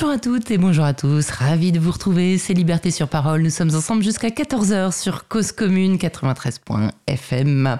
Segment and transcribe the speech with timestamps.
[0.00, 3.42] Bonjour à toutes et bonjour à tous, ravi de vous retrouver, c'est Liberté sur Parole,
[3.42, 7.78] nous sommes ensemble jusqu'à 14h sur Cause Commune 93.fm.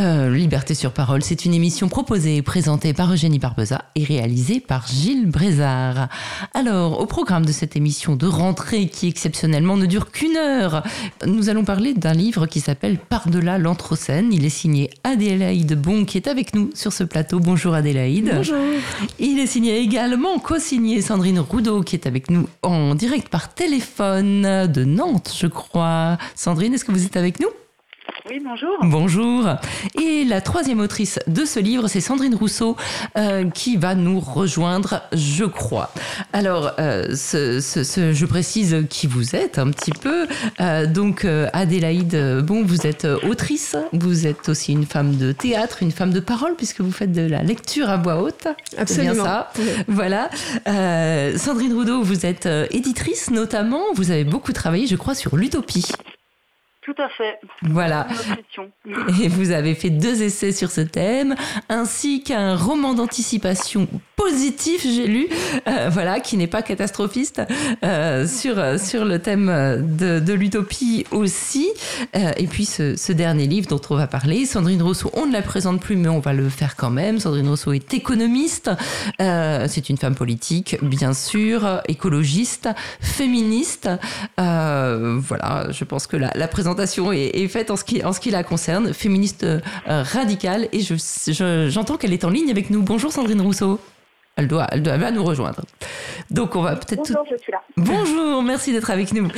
[0.00, 4.58] Euh, Liberté sur Parole, c'est une émission proposée et présentée par Eugénie Barbeza et réalisée
[4.58, 6.08] par Gilles Brézard.
[6.52, 10.82] Alors, au programme de cette émission de rentrée qui exceptionnellement ne dure qu'une heure,
[11.26, 14.32] nous allons parler d'un livre qui s'appelle Par-delà l'Anthropocène.
[14.32, 17.38] Il est signé Adélaïde Bon qui est avec nous sur ce plateau.
[17.38, 18.32] Bonjour Adélaïde.
[18.34, 18.56] Bonjour.
[19.20, 23.54] Il est signé également, co-signé Sandrine Sandrine Roudot qui est avec nous en direct par
[23.54, 26.18] téléphone de Nantes, je crois.
[26.34, 27.48] Sandrine, est-ce que vous êtes avec nous?
[28.30, 28.78] Oui, bonjour.
[28.82, 29.46] Bonjour.
[30.00, 32.74] Et la troisième autrice de ce livre, c'est Sandrine Rousseau,
[33.18, 35.90] euh, qui va nous rejoindre, je crois.
[36.32, 40.26] Alors, euh, ce, ce, je précise qui vous êtes un petit peu.
[40.60, 45.92] Euh, donc, Adélaïde, bon, vous êtes autrice, vous êtes aussi une femme de théâtre, une
[45.92, 48.48] femme de parole, puisque vous faites de la lecture à voix haute.
[48.78, 49.14] Absolument.
[49.14, 49.52] Bien ça.
[49.88, 50.30] Voilà.
[51.36, 53.82] Sandrine Roudot, vous êtes éditrice notamment.
[53.94, 55.84] Vous avez beaucoup travaillé, je crois, sur l'utopie.
[56.84, 57.40] Tout à fait.
[57.62, 58.06] Voilà.
[59.22, 61.34] Et vous avez fait deux essais sur ce thème,
[61.70, 65.28] ainsi qu'un roman d'anticipation positif, j'ai lu,
[65.68, 67.42] euh, voilà, qui n'est pas catastrophiste,
[67.84, 71.68] euh, sur, sur le thème de, de l'utopie aussi.
[72.16, 75.32] Euh, et puis ce, ce, dernier livre dont on va parler, Sandrine Rousseau, on ne
[75.32, 77.20] la présente plus, mais on va le faire quand même.
[77.20, 78.70] Sandrine Rousseau est économiste,
[79.18, 82.68] c'est une femme politique, bien sûr, écologiste,
[83.00, 83.88] féministe.
[84.36, 88.20] voilà, je pense que la, la présentation présentation est, faite en ce, qui, en ce
[88.20, 92.82] qui la concerne, féministe euh, radicale, et j'entends je, qu'elle est en ligne avec nous.
[92.82, 93.78] Bonjour Sandrine Rousseau.
[94.36, 95.60] Elle doit, elle doit nous rejoindre.
[96.30, 97.02] Donc on va peut-être.
[97.02, 97.62] Bonjour, je suis là.
[97.76, 99.28] Bonjour, merci d'être avec nous.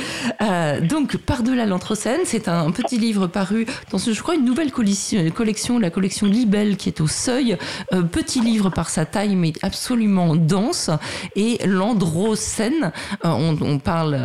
[0.41, 5.79] Euh, donc par-delà l'Anthropocène, c'est un petit livre paru dans, je crois, une nouvelle collection,
[5.79, 7.57] la collection Libelle qui est au seuil.
[7.93, 10.89] Euh, petit livre par sa taille, mais absolument dense.
[11.35, 12.91] Et l'Androcène,
[13.25, 14.17] euh, on, on, parle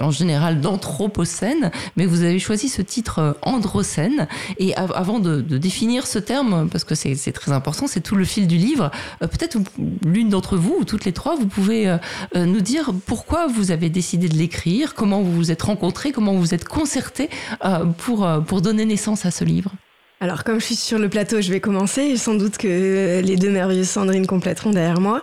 [0.00, 4.26] en général d'Anthropocène, mais vous avez choisi ce titre Androcène.
[4.58, 8.16] Et av avant de, de, définir ce terme, parce que c'est très important, c'est tout
[8.16, 8.90] le fil du livre,
[9.20, 9.58] peut-être
[10.04, 11.98] l'une d'entre vous, ou toutes les trois, vous pouvez euh,
[12.36, 16.32] euh, nous dire pourquoi vous avez décidé de l'écrire, comment vous vous êtes rencontrés, comment
[16.32, 17.28] vous vous êtes concertés
[17.64, 19.72] euh, pour, pour donner naissance à ce livre
[20.20, 22.16] alors, comme je suis sur le plateau, je vais commencer.
[22.16, 25.20] Sans doute que les deux merveilleuses Sandrine compléteront derrière moi.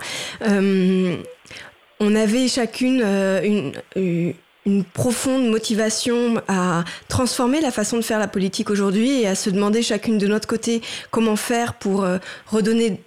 [2.02, 3.02] On avait chacune
[3.96, 4.34] une,
[4.94, 9.82] profonde motivation à transformer la façon de faire la politique aujourd'hui et à se demander
[9.84, 10.82] chacune de notre côté
[11.12, 12.06] comment faire pour
[12.48, 13.00] redonner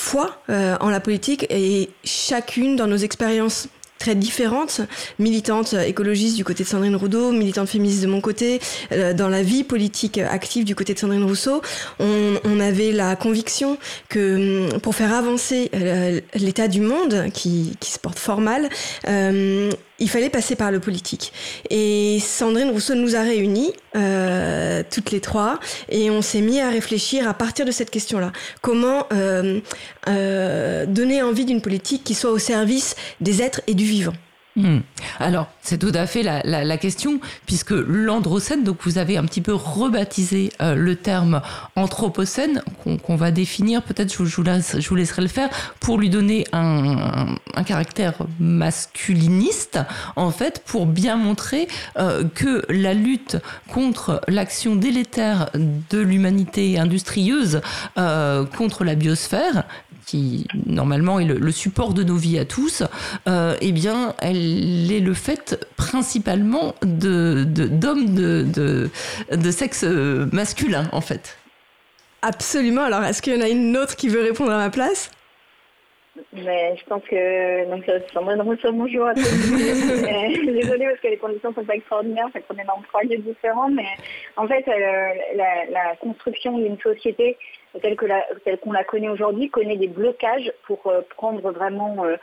[0.00, 3.68] foi euh, en la politique et chacune dans nos expériences
[3.98, 4.80] très différentes,
[5.18, 8.58] militantes écologistes du côté de Sandrine Roudot, militante féministe de mon côté,
[8.92, 11.60] euh, dans la vie politique active du côté de Sandrine Rousseau,
[11.98, 13.76] on, avait la conviction
[14.08, 18.68] que pour faire avancer euh, l'état du monde qui, qui, se porte fort mal,
[20.00, 21.32] il fallait passer par le politique.
[21.68, 26.70] Et Sandrine Rousseau nous a réunis, euh, toutes les trois, et on s'est mis à
[26.70, 28.32] réfléchir à partir de cette question-là.
[28.62, 29.60] Comment euh,
[30.08, 34.14] euh, donner envie d'une politique qui soit au service des êtres et du vivant
[34.60, 34.80] Mmh.
[35.18, 39.54] Alors, c'est tout à fait la, question, puisque l'androcène, donc vous avez un petit peu
[39.54, 41.42] rebaptisé euh, le terme
[41.76, 45.48] anthropocène, qu'on qu va définir, peut-être je, vous laisserai le faire,
[45.80, 49.78] pour lui donner un caractère masculiniste,
[50.16, 53.36] en fait, pour bien montrer euh, que la lutte
[53.68, 57.60] contre l'action délétère de l'humanité industrieuse
[57.98, 59.64] euh, contre la biosphère
[60.10, 62.82] qui normalement est le, le, support de nos vies à tous,
[63.28, 68.88] euh, eh bien, elle est le fait principalement de d'hommes de, de,
[69.30, 69.84] de, de, sexe
[70.32, 71.38] masculin, en fait.
[72.22, 72.82] Absolument.
[72.82, 75.10] Alors, est-ce qu'il y en a une autre qui veut répondre à ma place?
[76.32, 79.22] Mais je pense que donc Sandrine Rousseau, bonjour à tous.
[79.22, 83.70] Désolée parce que les conditions sont pas extraordinaires, fait qu'on est dans trois lieux différents,
[83.70, 83.86] mais
[84.36, 87.38] en fait euh, la, la, construction d'une société
[87.82, 88.24] telle que la,
[88.62, 92.16] qu'on la connaît aujourd'hui connaît des blocages pour euh, prendre vraiment euh,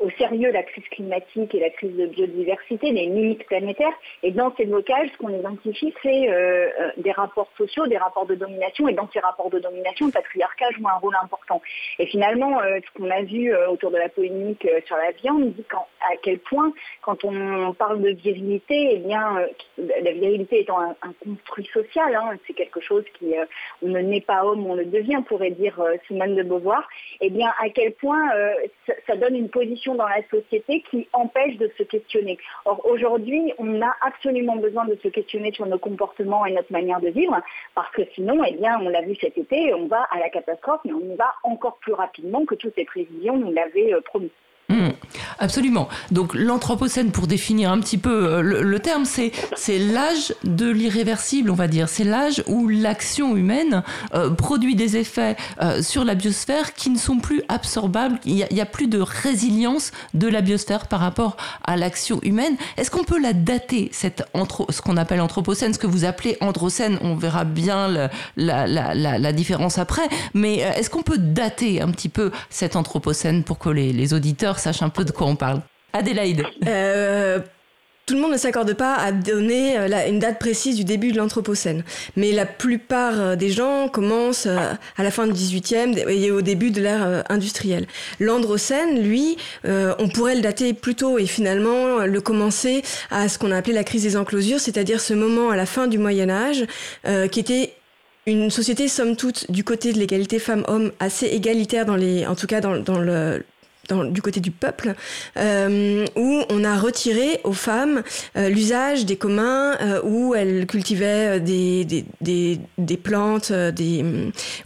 [0.00, 3.94] au sérieux la crise climatique et la crise de biodiversité, les limites planétaires.
[4.22, 8.34] Et dans ces blocages, ce qu'on identifie, c'est euh, des rapports sociaux, des rapports de
[8.34, 8.88] domination.
[8.88, 11.60] Et dans ces rapports de domination, le patriarcat joue un rôle important.
[11.98, 15.10] Et finalement, euh, ce qu'on a vu euh, autour de la polémique euh, sur la
[15.12, 16.72] viande dit quand, à quel point,
[17.02, 19.46] quand on parle de virilité, eh bien, euh,
[20.02, 23.44] la virilité étant un, construit social, hein, c'est quelque chose qui, euh,
[23.82, 26.88] on ne naît pas homme, on le devient, pourrait dire Simone de Beauvoir.
[27.20, 28.28] Eh bien, à quel point
[29.06, 32.38] ça donne une position dans la société qui empêche de se questionner.
[32.64, 37.00] Or, aujourd'hui, on a absolument besoin de se questionner sur nos comportements et notre manière
[37.00, 37.40] de vivre,
[37.74, 40.80] parce que sinon, eh bien, on l'a vu cet été, on va à la catastrophe,
[40.84, 44.30] mais on y va encore plus rapidement que toutes les prévisions nous l'avaient euh, promis.
[45.38, 45.88] Absolument.
[46.10, 51.54] Donc l'Anthropocène, pour définir un petit peu euh, le, terme, c'est l'âge de l'irréversible, on
[51.54, 51.88] va dire.
[51.88, 53.82] C'est l'âge où l'action humaine
[54.14, 58.18] euh, produit des effets euh, sur la biosphère qui ne sont plus absorbables.
[58.24, 62.56] Il n'y a, plus de résilience de la biosphère par rapport à l'action humaine.
[62.76, 64.24] Est-ce qu'on peut la dater, cette
[64.70, 66.98] ce qu'on appelle Anthropocène, ce que vous appelez Androcène?
[67.02, 70.08] On verra bien la, différence après.
[70.34, 74.82] Mais est-ce qu'on peut dater un petit peu cet Anthropocène pour que les auditeurs sachent
[74.82, 75.60] un peu de quoi on parle.
[75.92, 76.44] Adélaïde.
[76.66, 77.38] Euh,
[78.06, 81.18] tout le monde ne s'accorde pas à donner euh, une date précise du début de
[81.18, 81.82] l'Anthropocène.
[82.16, 86.70] Mais la plupart euh, des gens commencent à la fin du 18e et au début
[86.70, 87.86] de l'ère industrielle.
[88.20, 93.50] L'Androcène, lui, on pourrait le dater plus tôt et finalement le commencer à ce qu'on
[93.50, 96.64] a appelé la crise des enclosures, c'est-à-dire ce moment à la fin du Moyen Âge
[97.30, 97.74] qui était
[98.26, 102.46] une société, somme toute, du côté de l'égalité femmes-hommes, assez égalitaire dans les, en tout
[102.46, 103.42] cas dans, dans le,
[103.94, 104.94] du côté du peuple,
[105.36, 108.02] euh, où on a retiré aux femmes
[108.36, 114.04] euh, l'usage des communs, euh, où elles cultivaient des, des, des, des plantes, des,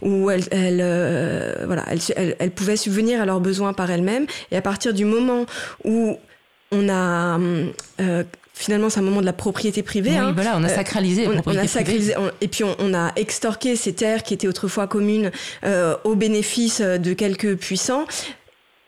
[0.01, 4.25] où elles, elles voilà, elles, elles, pouvaient subvenir à leurs besoins par elles-mêmes.
[4.51, 5.45] Et à partir du moment
[5.83, 6.17] où
[6.71, 7.39] on a
[8.55, 10.11] finalement c'est un moment de la propriété privée.
[10.11, 10.31] Oui, hein.
[10.35, 14.33] voilà, on a sacralisé on, a sacralisé, et puis on, a extorqué ces terres qui
[14.33, 15.31] étaient autrefois communes
[16.03, 18.05] au bénéfice de quelques puissants.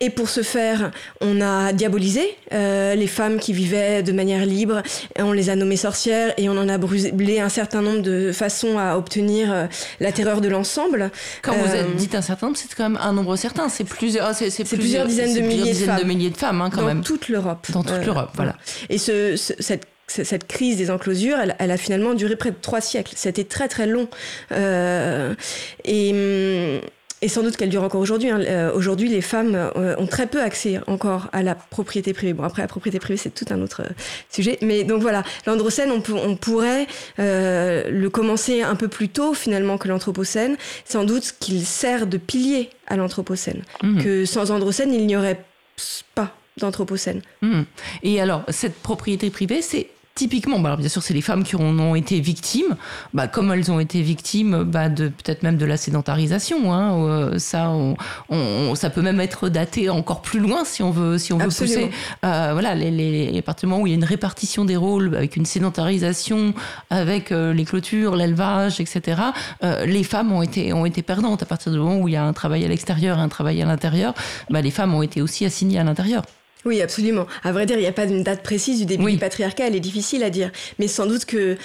[0.02, 4.82] Et pour ce faire, on a diabolisé euh, les femmes qui vivaient de manière libre,
[5.18, 8.78] on les a nommées sorcières et on en a brûlé un certain nombre de façons
[8.78, 9.68] à obtenir euh,
[10.02, 11.12] la terreur de l'ensemble.
[11.42, 14.36] Quand vous euh, dites un certain nombre, c'est quand même un nombre certain, c'est plusieurs,
[14.36, 16.00] c'est, plusieurs, dizaines, de, milliers de, femmes.
[16.00, 17.02] de milliers de femmes, hein, quand Dans même.
[17.02, 17.66] toute l'Europe.
[17.72, 18.58] Dans toute l'Europe, voilà.
[18.90, 22.82] Et ce, cette cette crise des enclosures, elle, elle, a finalement duré près de trois
[22.82, 23.14] siècles.
[23.16, 24.08] C'était très très long.
[24.52, 25.34] Euh,
[25.84, 26.82] et, hum,
[27.26, 28.30] et sans doute qu'elle dure encore aujourd'hui.
[28.30, 28.40] Hein.
[28.42, 32.34] Euh, aujourd'hui, les femmes euh, ont très peu accès encore à la propriété privée.
[32.34, 33.94] Bon, après, la propriété privée, c'est tout un autre euh,
[34.30, 34.60] sujet.
[34.62, 36.86] Mais donc voilà, l'Androcène, on, on, pourrait
[37.18, 40.56] le commencer un peu plus tôt finalement que l'Anthropocène.
[40.86, 43.64] Sans doute qu'il sert de pilier à l'Anthropocène.
[43.82, 44.04] Mmh.
[44.04, 45.44] Que sans Androcène, il n'y aurait
[46.14, 47.22] pas d'Anthropocène.
[47.42, 47.62] Mmh.
[48.04, 51.58] Et alors, cette propriété privée, c'est typiquement, bah alors bien sûr, c'est les femmes qui
[51.58, 52.78] en ont été victimes,
[53.14, 56.74] bah, comme elles ont été victimes bah, de peut-être même de la sédentarisation.
[56.74, 57.70] Hein, euh, ça,
[58.30, 61.46] on, ça peut même être daté encore plus loin si on veut, si on veut
[61.48, 61.92] pousser.
[62.24, 65.46] Euh, voilà, les, les, les où il y a une répartition des rôles avec une
[65.46, 66.54] sédentarisation,
[66.90, 69.22] avec euh, les clôtures, l'élevage, etc.
[69.86, 72.24] les femmes ont été ont été perdantes à partir du moment où il y a
[72.24, 74.14] un travail à l'extérieur, et un travail à l'intérieur.
[74.50, 76.24] Bah, les femmes ont été aussi assignées à l'intérieur.
[76.66, 77.28] Oui, absolument.
[77.44, 79.76] À vrai dire, il n'y a pas d'une date précise du début du patriarcat, elle
[79.76, 80.52] est difficile à dire.
[80.80, 81.56] Mais sans doute que euh,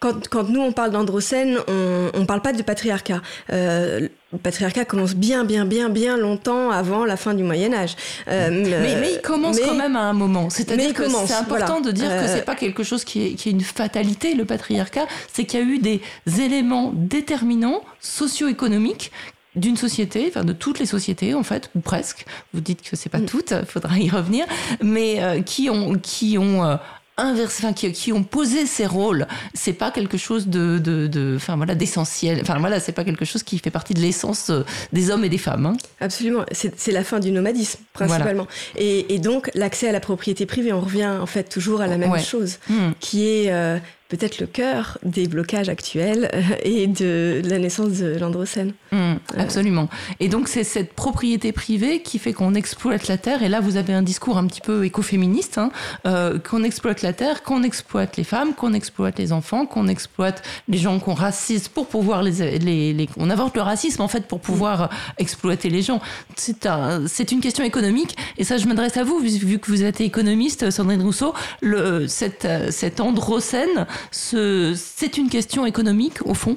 [0.00, 3.20] quand, quand nous, on parle d'androcène, on ne parle pas de patriarcat.
[3.52, 7.96] Euh, le patriarcat commence bien, bien, bien, bien longtemps avant la fin du Moyen Âge.
[8.28, 10.50] Euh, mais, mais, il commence quand même à un moment.
[10.50, 13.52] C'est-à-dire que c'est important de dire que c'est pas quelque chose qui est, qui est
[13.52, 15.06] une fatalité, le patriarcat.
[15.32, 16.00] C'est qu'il y a eu des
[16.40, 19.10] éléments déterminants socio-économiques
[19.58, 22.24] d'une société, enfin de toutes les sociétés en fait, ou presque.
[22.54, 23.26] Vous dites que c'est pas mm.
[23.26, 24.46] toutes, il faudra y revenir,
[24.82, 26.76] mais euh, qui ont qui ont euh,
[27.16, 29.26] inversé, enfin qui, qui, ont posé ces rôles.
[29.52, 32.38] C'est pas quelque chose de, de, enfin voilà, d'essentiel.
[32.40, 35.28] Enfin voilà, c'est pas quelque chose qui fait partie de l'essence euh, des hommes et
[35.28, 35.66] des femmes.
[35.66, 35.76] Hein.
[36.00, 38.46] Absolument, c'est la fin du nomadisme principalement.
[38.76, 41.98] Et, et, donc l'accès à la propriété privée, on revient en fait toujours à la
[41.98, 42.90] même chose, mm.
[43.00, 48.72] qui est peut-être le cœur des blocages actuels euh, et de la naissance de l'androcène.
[48.90, 49.88] Mmh, absolument.
[50.18, 53.42] Et donc c'est cette propriété privée qui fait qu'on exploite la terre.
[53.42, 55.70] Et là, vous avez un discours un petit peu écoféministe, hein,
[56.06, 60.42] euh, qu'on exploite la terre, qu'on exploite les femmes, qu'on exploite les enfants, qu'on exploite
[60.68, 64.26] les gens qu'on racise pour pouvoir les, les, les, on invente le racisme en fait
[64.26, 64.88] pour pouvoir
[65.18, 66.00] exploiter les gens.
[66.34, 68.16] C'est un, c'est une question économique.
[68.38, 71.34] Et ça, je m'adresse à vous vu, que vous êtes économiste, Sandrine Rousseau.
[71.60, 76.56] Le, cette, cette androcène c'est une question économique au fond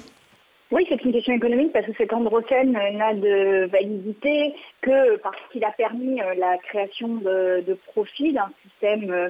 [0.71, 5.65] oui, c'est une question économique parce que cet androcène n'a de validité que parce qu'il
[5.65, 9.29] a permis euh, la création de, profits d'un système euh,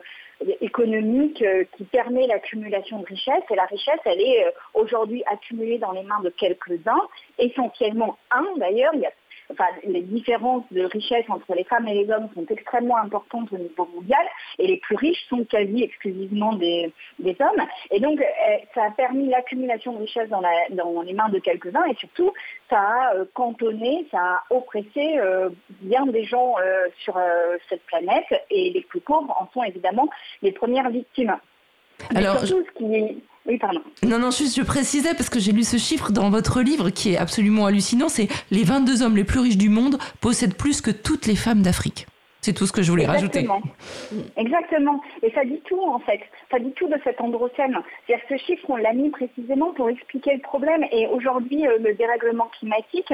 [0.62, 3.44] économique euh, qui permet l'accumulation de richesses.
[3.50, 7.02] Et la richesse, elle est aujourd'hui accumulée dans les mains de quelques-uns,
[7.40, 8.94] essentiellement un d'ailleurs.
[9.52, 13.58] Enfin, les différences de richesse entre les femmes et les hommes sont extrêmement importantes au
[13.58, 14.26] niveau mondial
[14.60, 17.66] et les plus riches sont quasi exclusivement des, hommes.
[17.92, 18.26] Et donc, euh,
[18.74, 20.42] ça a permis l'accumulation de richesses dans,
[21.02, 22.32] les mains de quelques-uns et surtout,
[22.70, 25.50] ça a euh, cantonné, ça a oppressé euh,
[25.82, 26.56] bien des gens
[27.04, 27.18] sur
[27.70, 30.10] cette planète et les plus pauvres en sont évidemment
[30.42, 31.36] les premières victimes.
[32.16, 33.18] Alors, surtout, ce qui est
[33.48, 33.82] oui, pardon.
[34.04, 37.14] Non, non, juste je précisais parce que j'ai lu ce chiffre dans votre livre qui
[37.14, 38.08] est absolument hallucinant.
[38.08, 41.62] C'est les 22 hommes les plus riches du monde possèdent plus que toutes les femmes
[41.62, 42.06] d'Afrique.
[42.42, 43.62] C'est tout ce que je voulais Exactement.
[43.62, 44.32] rajouter.
[44.36, 45.02] Exactement.
[45.22, 46.22] Et ça dit tout, en fait.
[46.50, 47.78] Ça dit tout de cet androcène.
[48.08, 50.84] C'est-à-dire que ce chiffre, on l'a mis précisément pour expliquer le problème.
[50.92, 53.14] Et aujourd'hui, euh, le dérèglement climatique,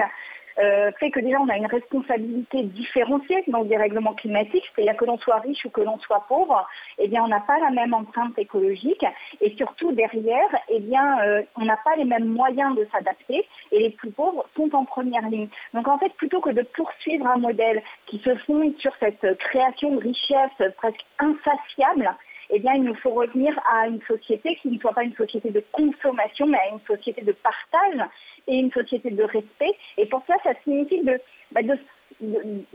[0.60, 5.06] euh, fait que déjà on a une responsabilité différenciée dans le dérèglement climatique, c'est-à-dire que
[5.06, 7.94] l'on soit riche ou que l'on soit pauvre, eh bien on n'a pas la même
[7.94, 9.06] empreinte écologique
[9.42, 13.80] et surtout derrière, eh bien euh, on n'a pas les mêmes moyens de s'adapter et
[13.80, 15.50] les plus pauvres sont en première ligne.
[15.74, 19.96] Donc en fait, plutôt que de poursuivre un modèle qui se fonde sur cette création
[19.96, 22.16] de richesse presque insatiable,
[22.50, 25.50] eh bien, il nous faut revenir à une société qui ne soit pas une société
[25.50, 28.10] de consommation, mais à une société de partage
[28.48, 29.76] et une société de respect.
[29.98, 31.20] Et pour ça, ça signifie de,
[31.52, 31.78] bah, de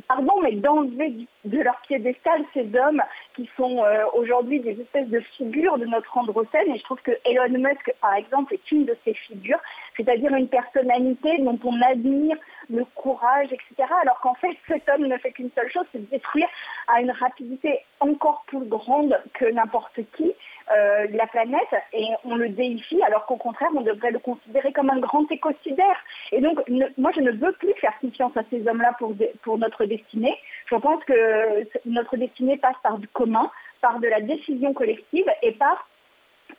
[0.08, 3.02] pardon, mais d'enlever de leur piédestal ces hommes
[3.34, 6.70] qui sont euh, aujourd'hui des espèces de figures de notre androcène.
[6.72, 9.58] Et je trouve que Elon Musk, par exemple, est une de ces figures,
[9.96, 12.36] c'est-à-dire une personnalité dont on admire
[12.70, 13.88] le courage, etc.
[14.02, 16.48] Alors qu'en fait, cet homme ne fait qu'une seule chose, c'est de détruire
[16.88, 20.32] à une rapidité encore plus grande que n'importe qui
[20.76, 24.90] euh, la planète et on le déifie alors qu'au contraire, on devrait le considérer comme
[24.90, 25.96] un grand écocidaire.
[26.30, 26.60] Et donc,
[26.98, 30.36] moi, je ne veux plus faire confiance à ces hommes-là pour, pour notre destinée.
[30.66, 33.50] Je pense que notre destinée passe par du commun,
[33.80, 35.88] par de la décision collective et par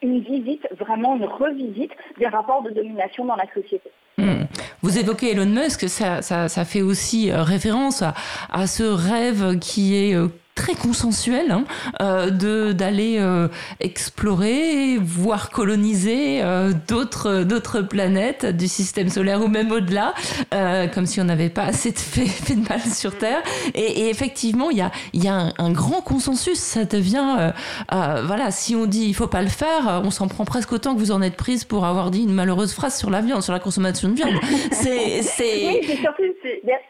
[0.02, 3.90] une visite, vraiment une revisite des rapports de domination dans la société.
[4.18, 4.44] Hmm.
[4.82, 8.14] Vous évoquez Elon Musk, ça, ça, fait aussi euh, référence à,
[8.52, 11.64] à, ce rêve qui est euh, très consensuel hein,
[12.00, 13.48] euh, de d'aller euh,
[13.80, 20.14] explorer, voire coloniser euh, d'autres d'autres planètes du système solaire ou même au-delà,
[20.52, 23.42] euh, comme si on n'avait pas assez de fait, fait, de mal sur Terre.
[23.74, 26.58] Et, et effectivement, il y a il y a un, un, grand consensus.
[26.58, 27.52] Ça devient
[27.92, 30.94] euh, voilà, si on dit il faut pas le faire, on s'en prend presque autant
[30.94, 33.52] que vous en êtes prise pour avoir dit une malheureuse phrase sur la viande, sur
[33.52, 34.34] la consommation de viande.
[34.70, 36.22] C'est c'est oui, surtout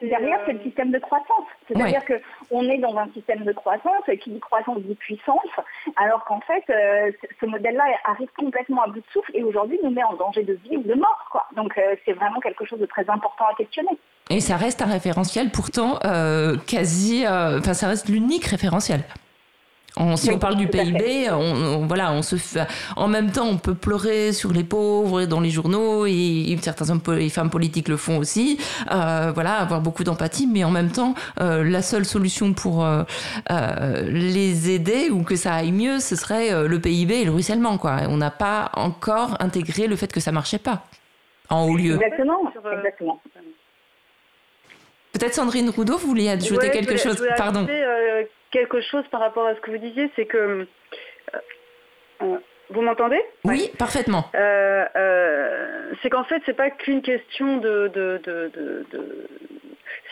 [0.03, 1.47] derrière c'est le système de croissance.
[1.69, 2.19] C'est-à-dire ouais.
[2.19, 2.23] que
[2.55, 5.51] on est dans un système de croissance, qui dit croissance dit puissance,
[5.97, 9.91] alors qu'en fait, euh, ce modèle-là arrive complètement à bout de souffle et aujourd'hui nous
[9.91, 11.47] met en danger de vie ou de mort.
[11.57, 13.99] Donc euh, c'est vraiment quelque chose de très important à questionner.
[14.31, 19.01] Et ça reste un référentiel pourtant euh, quasi, enfin ça reste l'unique référentiel.
[19.97, 23.31] On, si oui, on parle du PIB, on, on, voilà, on se fait, en même
[23.31, 27.29] temps, on peut pleurer sur les pauvres dans les journaux et, et certains hommes et
[27.29, 28.59] femmes politiques le font aussi.
[28.91, 33.05] Euh, voilà, avoir beaucoup d'empathie, mais en même temps, euh, la seule solution pour euh,
[34.11, 37.79] les aider ou que ça aille mieux, ce serait le PIB et le ruissellement.
[37.79, 37.99] Quoi.
[38.09, 40.85] On n'a pas encore intégré le fait que ça marchait pas
[41.51, 41.95] en haut lieu.
[41.95, 42.53] Exactement.
[42.79, 43.21] Exactement.
[45.13, 47.25] Peut-être Sandrine Roudot, vous vouliez ajouter ouais, quelque voulais, chose?
[47.37, 47.61] Pardon.
[47.61, 48.25] Ajouter, euh,
[48.55, 50.65] quelque chose par rapport à ce que vous disiez, c'est que euh,
[52.23, 52.37] euh,
[52.71, 53.21] vous m'entendez?
[53.45, 53.73] Oui, ouais.
[53.77, 54.25] parfaitement.
[54.35, 59.29] Euh, c'est qu'en fait, c'est pas qu'une question de, de, de, de,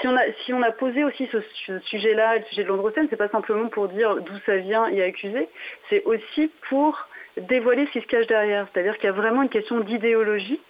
[0.00, 3.06] Si on, a, si on a posé aussi ce, ce sujet-là, le sujet de l'androcène,
[3.08, 5.48] c'est pas simplement pour dire d'où ça vient et accuser,
[5.88, 8.66] c'est aussi pour dévoiler ce qui se cache derrière.
[8.72, 10.60] C'est-à-dire qu'il y a vraiment une question d'idéologie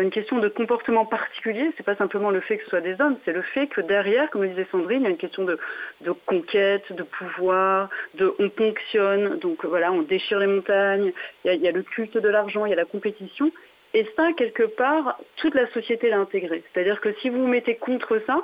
[0.00, 1.70] une question de comportement particulier.
[1.76, 4.30] C'est pas simplement le fait que ce soit des hommes, c'est le fait que derrière,
[4.30, 5.58] comme le disait Sandrine, il y a une question de,
[6.26, 11.12] conquête, de pouvoir, de on ponctionne, donc voilà, on déchire les montagnes.
[11.44, 13.52] Il y a, il y a le culte de l'argent, il y a la compétition.
[13.94, 16.62] Et ça, quelque part, toute la société l'a intégré.
[16.72, 18.42] C'est-à-dire que si vous vous mettez contre ça,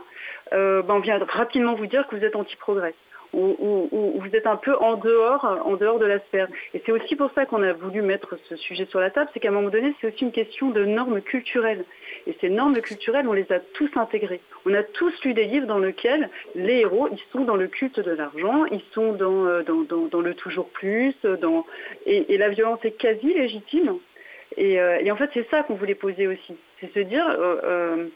[0.52, 2.95] euh, ben on vient rapidement vous dire que vous êtes anti-progrès
[3.32, 6.49] où, vous êtes un peu en dehors, en dehors de la sphère.
[6.75, 9.40] Et c'est aussi pour ça qu'on a voulu mettre ce sujet sur la table, c'est
[9.40, 11.85] qu'à un moment donné, c'est aussi une question de normes culturelles.
[12.26, 14.40] Et ces normes culturelles, on les a tous intégrées.
[14.66, 18.00] On a tous lu des livres dans lesquels les héros, ils sont dans le culte
[18.00, 21.64] de l'argent, ils sont dans, dans, le toujours plus, dans...
[22.06, 23.99] Et, la violence est quasi légitime.
[24.56, 26.56] Et, euh, et en fait, c'est ça qu'on voulait poser aussi.
[26.80, 28.06] C'est se dire, euh, euh,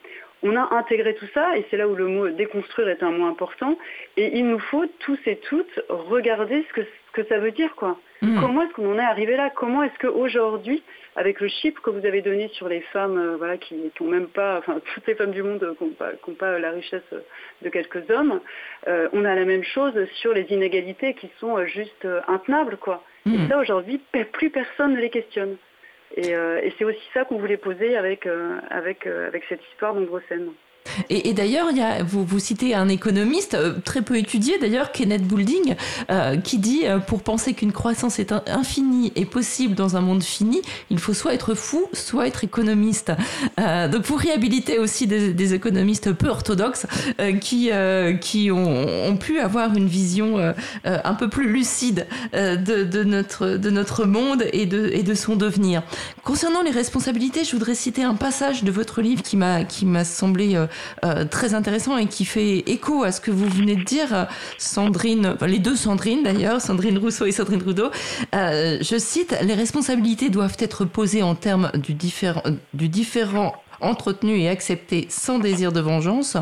[0.42, 3.26] on a intégré tout ça, et c'est là où le mot déconstruire est un mot
[3.26, 3.78] important,
[4.16, 7.74] et il nous faut tous et toutes regarder ce que, ce que ça veut dire,
[7.76, 7.98] quoi.
[8.22, 8.40] Mmh.
[8.40, 9.50] Comment est-ce qu'on en est arrivé là?
[9.50, 10.82] Comment est-ce qu'aujourd'hui,
[11.16, 14.28] avec le chiffre que vous avez donné sur les femmes euh, voilà, qui n'ont même
[14.28, 17.02] pas, enfin toutes les femmes du monde qui n'ont pas, pas, la richesse
[17.62, 18.40] de quelques hommes,
[18.86, 23.02] euh, on a la même chose sur les inégalités qui sont juste euh, intenables, quoi.
[23.26, 23.34] Mmh.
[23.34, 24.00] Et ça, aujourd'hui,
[24.32, 25.56] plus personne ne les questionne.
[26.16, 29.62] Et, euh, et c'est aussi ça qu'on voulait poser avec, euh, avec, euh, avec cette
[29.72, 30.50] histoire d'Androcène.
[31.10, 31.68] Et, et d'ailleurs,
[32.06, 35.74] vous, vous citez un économiste euh, très peu étudié, d'ailleurs, Kenneth Boulding,
[36.10, 40.22] euh, qui dit euh, pour penser qu'une croissance est infinie et possible dans un monde
[40.22, 40.60] fini,
[40.90, 43.12] il faut soit être fou, soit être économiste.
[43.58, 46.86] Donc, vous réhabilitez aussi des, économistes peu orthodoxes
[47.40, 47.70] qui,
[48.20, 54.04] qui ont, pu avoir une vision un peu plus lucide de, de, notre, de notre
[54.04, 55.82] monde et de, et de son devenir.
[56.24, 60.56] Concernant les responsabilités, je voudrais citer un passage de votre livre qui m'a semblé
[61.30, 65.58] très intéressant et qui fait écho à ce que vous venez de dire, Sandrine, les
[65.58, 67.90] deux Sandrine d'ailleurs, Sandrine Rousseau et Sandrine Rudeau.
[68.32, 72.42] je cite, les responsabilités doivent être posées en termes du, différent,
[72.74, 76.36] du différent entretenu et accepté sans désir de vengeance,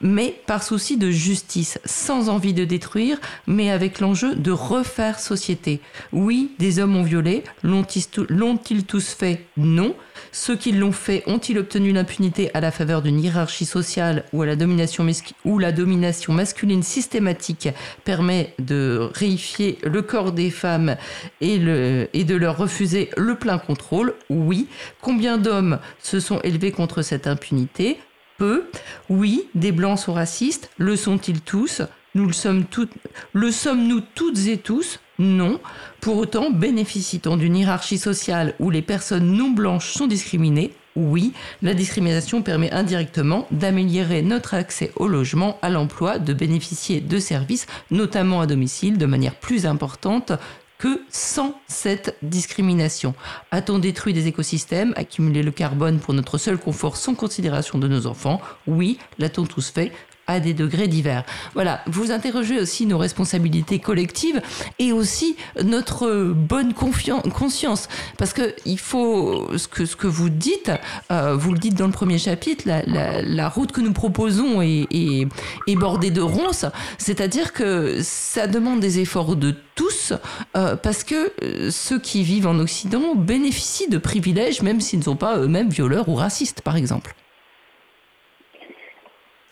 [0.00, 5.80] mais par souci de justice, sans envie de détruire, mais avec l'enjeu de refaire société.
[6.12, 9.46] Oui, des hommes ont violé, l'ont-ils tous fait?
[9.56, 9.94] Non.
[10.32, 14.56] Ceux qui l'ont fait ont-ils obtenu l'impunité à la faveur d'une hiérarchie sociale à la
[14.56, 15.06] domination
[15.44, 17.68] où la domination masculine systématique
[18.04, 20.96] permet de réifier le corps des femmes
[21.40, 24.14] et de leur refuser le plein contrôle?
[24.30, 24.68] Oui.
[25.00, 27.98] Combien d'hommes se sont élevés contre cette impunité?
[28.36, 28.64] Peu.
[29.08, 30.70] Oui, des blancs sont racistes?
[30.76, 31.82] Le sont-ils tous?
[32.16, 32.92] Nous le sommes, toutes,
[33.32, 35.00] le sommes-nous toutes et tous?
[35.18, 35.60] Non.
[36.00, 41.74] Pour autant, bénéficie-t-on d'une hiérarchie sociale où les personnes non blanches sont discriminées oui, la
[41.74, 48.40] discrimination permet indirectement d'améliorer notre accès au logement, à l'emploi, de bénéficier de services, notamment
[48.40, 50.30] à domicile, de manière plus importante
[50.78, 53.14] que sans cette discrimination.
[53.50, 58.06] A-t-on détruit des écosystèmes, accumulé le carbone pour notre seul confort sans considération de nos
[58.06, 58.40] enfants?
[58.68, 59.90] Oui, l'a-t-on tous fait
[60.26, 61.24] à des degrés divers.
[61.54, 64.40] Voilà, vous interrogez aussi nos responsabilités collectives
[64.78, 67.88] et aussi notre bonne conscience.
[68.18, 70.70] Parce que il faut, ce que, ce que vous dites,
[71.10, 75.76] euh, vous le dites dans le premier chapitre, la, route que nous proposons est, est,
[75.76, 76.66] bordée de ronces,
[76.98, 80.12] c'est-à-dire que ça demande des efforts de tous,
[80.56, 85.04] euh, parce que euh, ceux qui vivent en Occident bénéficient de privilèges, même s'ils ne
[85.04, 87.14] sont pas eux-mêmes violeurs ou racistes, par exemple.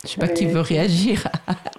[0.03, 1.23] Je sais pas qui veut réagir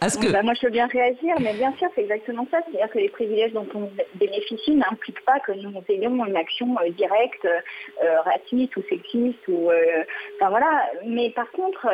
[0.00, 0.32] à ce que.
[0.32, 2.58] Bah, moi, je veux bien réagir, mais bien sûr, c'est exactement ça.
[2.64, 6.88] C'est-à-dire que les privilèges dont on bénéficie n'impliquent pas que nous ayons une action euh,
[6.90, 9.70] directe, euh, raciste ou sexiste ou.
[9.70, 10.04] Euh,
[10.36, 10.90] enfin voilà.
[11.06, 11.86] Mais par contre,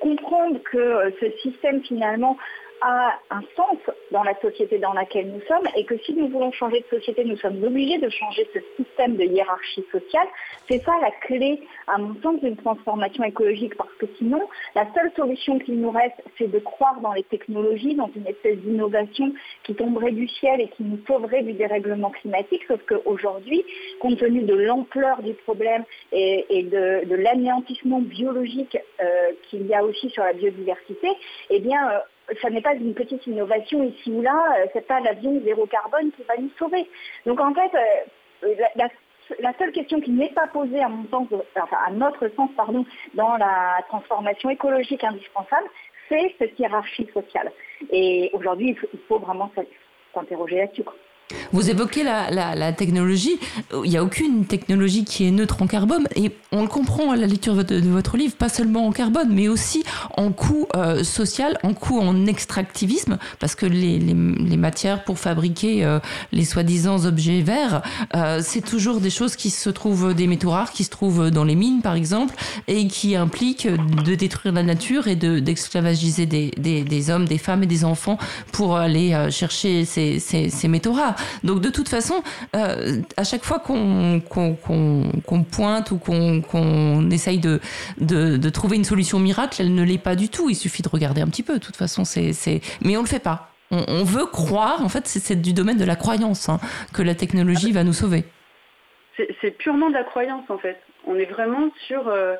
[0.00, 2.36] comprendre que ce système finalement
[2.80, 3.78] a un sens
[4.10, 7.24] dans la société dans laquelle nous sommes et que si nous voulons changer de société,
[7.24, 10.28] nous sommes obligés de changer ce système de hiérarchie sociale.
[10.68, 14.40] C'est ça la clé, à mon sens, d'une transformation écologique parce que sinon,
[14.74, 18.58] la seule solution qu'il nous reste, c'est de croire dans les technologies, dans une espèce
[18.58, 19.32] d'innovation
[19.64, 22.62] qui tomberait du ciel et qui nous sauverait du dérèglement climatique.
[22.68, 23.64] Sauf qu'aujourd'hui,
[24.00, 30.08] compte tenu de l'ampleur du problème et, de, l'anéantissement biologique euh, qu'il y a aussi
[30.10, 31.08] sur la biodiversité,
[31.50, 31.98] eh bien, euh,
[32.42, 36.10] ça n'est pas une petite innovation ici ou là, euh, c'est pas l'avion zéro carbone
[36.12, 36.88] qui va nous sauver.
[37.26, 37.70] Donc en fait,
[38.44, 41.28] euh, la, seule question qui n'est pas posée à mon sens,
[41.60, 42.50] enfin à notre sens,
[43.14, 45.68] dans la transformation écologique indispensable,
[46.08, 47.52] c'est cette hiérarchie sociale.
[47.90, 49.50] Et aujourd'hui, il faut vraiment
[50.14, 50.84] s'interroger là-dessus.
[51.52, 53.38] Vous évoquez la, technologie.
[53.84, 56.06] Il n'y a aucune technologie qui est neutre en carbone.
[56.16, 59.48] Et on le comprend à la lecture de, votre livre, pas seulement en carbone, mais
[59.48, 59.84] aussi
[60.16, 63.98] en coût euh, social, en coût en extractivisme, parce que les,
[64.58, 66.00] matières pour fabriquer euh,
[66.32, 67.82] les soi-disant objets verts,
[68.14, 71.44] euh, c'est toujours des choses qui se trouvent, des métaux rares qui se trouvent dans
[71.44, 72.34] les mines, par exemple,
[72.66, 77.66] et qui impliquent de détruire la nature et d'esclavagiser des, des, hommes, des femmes et
[77.66, 78.18] des enfants
[78.52, 81.17] pour aller chercher ces, ces, ces métaux rares.
[81.44, 82.22] Donc de toute façon,
[82.54, 84.20] euh, à chaque fois qu'on
[85.50, 90.50] pointe ou qu'on essaye de, trouver une solution miracle, elle ne l'est pas du tout.
[90.50, 91.54] Il suffit de regarder un petit peu.
[91.54, 93.50] De toute façon, c'est mais on le fait pas.
[93.70, 94.82] On, veut croire.
[94.82, 96.58] En fait, c'est du domaine de la croyance hein,
[96.94, 98.24] que la technologie va nous sauver.
[99.40, 100.80] C'est purement de la croyance en fait.
[101.06, 102.34] On est vraiment sur euh,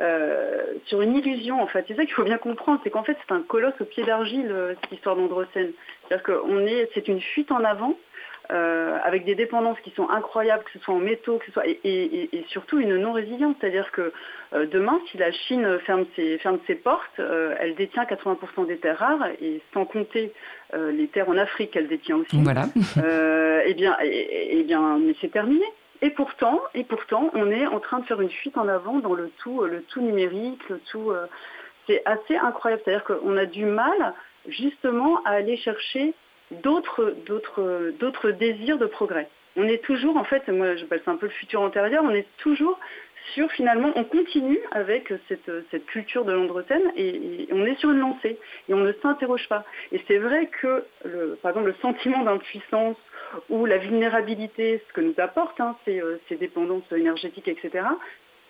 [0.00, 1.84] euh, sur une illusion en fait.
[1.86, 4.52] C'est ça qu'il faut bien comprendre, c'est qu'en fait c'est un colosse au pied d'argile
[4.82, 5.70] cette histoire d'Androcène.
[6.08, 7.94] C'est-à-dire qu'on est, c'est une fuite en avant
[8.50, 11.66] euh, avec des dépendances qui sont incroyables, que ce soit en métaux, que ce soit
[11.66, 13.54] et, surtout une non-résilience.
[13.60, 14.10] C'est-à-dire que
[14.54, 18.78] euh, demain, si la Chine ferme ses, ferme ses portes, euh, elle détient 80% des
[18.78, 20.32] terres rares et sans compter
[20.72, 22.40] les terres en Afrique qu'elle détient aussi.
[22.42, 22.64] Voilà.
[23.66, 25.64] eh bien, et, bien, mais c'est terminé.
[26.00, 29.14] Et pourtant, et pourtant, on est en train de faire une fuite en avant dans
[29.14, 31.12] le tout, le tout numérique, le tout.
[31.86, 32.82] c'est assez incroyable.
[32.84, 34.14] C'est-à-dire qu'on a du mal
[34.48, 36.14] justement à aller chercher
[36.50, 37.14] d'autres,
[38.30, 39.28] désirs de progrès.
[39.56, 42.26] On est toujours, en fait, moi j'appelle ça un peu le futur antérieur, on est
[42.38, 42.78] toujours
[43.34, 48.38] sur finalement, on continue avec cette, culture de l'androcène et, on est sur une lancée
[48.68, 49.64] et on ne s'interroge pas.
[49.92, 52.96] Et c'est vrai que, le, par exemple, le sentiment d'impuissance
[53.50, 57.84] ou la vulnérabilité, ce que nous apporte hein, ces, euh, ces, dépendances énergétiques, etc.,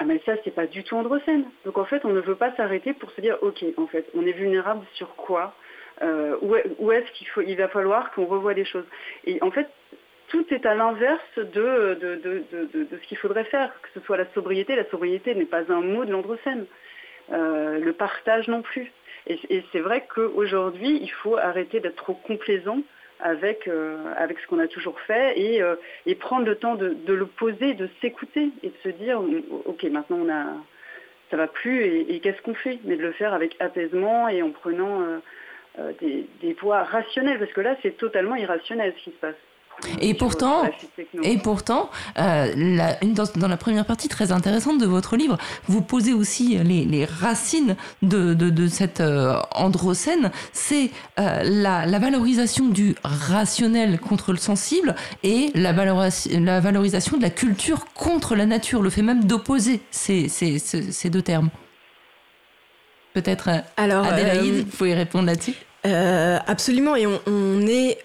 [0.00, 1.44] ah mais ça, c'est pas du tout androcène.
[1.64, 4.24] Donc en fait, on ne veut pas s'arrêter pour se dire, ok, en fait, on
[4.24, 5.54] est vulnérable sur quoi
[6.02, 8.84] euh, où, est-ce qu'il va falloir qu'on revoie les choses.
[9.24, 9.68] Et en fait,
[10.28, 11.98] tout est à l'inverse de,
[12.90, 14.76] ce qu'il faudrait faire, que ce soit la sobriété.
[14.76, 16.66] La sobriété n'est pas un mot de l'androcène.
[17.30, 18.92] le partage non plus.
[19.26, 22.82] Et, c'est vrai qu'aujourd'hui, il faut arrêter d'être trop complaisant
[23.20, 23.68] avec,
[24.16, 27.88] avec ce qu'on a toujours fait et, prendre le temps de, de le poser, de
[28.00, 29.20] s'écouter et de se dire,
[29.64, 30.44] ok, maintenant on a,
[31.30, 32.78] ça va plus et, qu'est-ce qu'on fait?
[32.84, 35.02] Mais de le faire avec apaisement et en prenant
[36.00, 39.34] des, des voies rationnelles, parce que là c'est totalement irrationnel ce qui se passe.
[40.00, 40.64] Et pourtant,
[41.22, 45.82] et pourtant euh, la, une, dans, la première partie très intéressante de votre livre, vous
[45.82, 50.30] posez aussi les, les racines de, de, de cette euh, androcène.
[50.52, 57.16] C'est euh, la, la, valorisation du rationnel contre le sensible et la, valorisation, la valorisation
[57.16, 61.50] de la culture contre la nature, le fait même d'opposer ces, ces, ces, deux termes.
[63.14, 67.98] Peut-être euh, Adélaïde, vous pouvez répondre là-dessus Absolument, et on, on est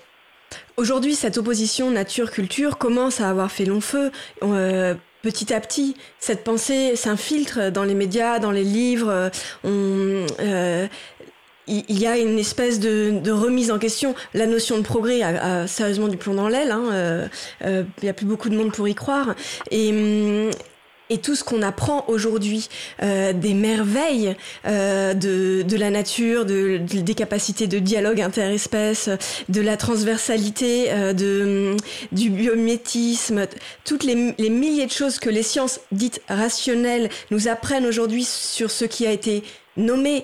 [0.75, 4.11] Aujourd'hui, cette opposition nature-culture commence à avoir fait long feu.
[4.41, 9.29] Euh, petit à petit, cette pensée s'infiltre dans les médias, dans les livres.
[9.65, 10.87] Euh,
[11.67, 14.15] il y a une espèce de, remise en question.
[14.33, 16.71] La notion de progrès a, sérieusement du plomb dans l'aile.
[16.71, 16.89] Hein.
[16.91, 17.27] Euh,
[17.61, 19.35] il n'y a plus beaucoup de monde pour y croire.
[19.69, 20.51] Et, hum,
[21.09, 22.69] et tout ce qu'on apprend aujourd'hui
[23.01, 24.35] euh, des merveilles
[24.65, 29.09] euh, de, de, la nature, de, des capacités de dialogue interespèces,
[29.49, 31.75] de la transversalité, euh, de,
[32.11, 33.47] du biométisme,
[33.85, 38.71] toutes les, les milliers de choses que les sciences dites rationnelles nous apprennent aujourd'hui sur
[38.71, 39.43] ce qui a été
[39.77, 40.23] nommé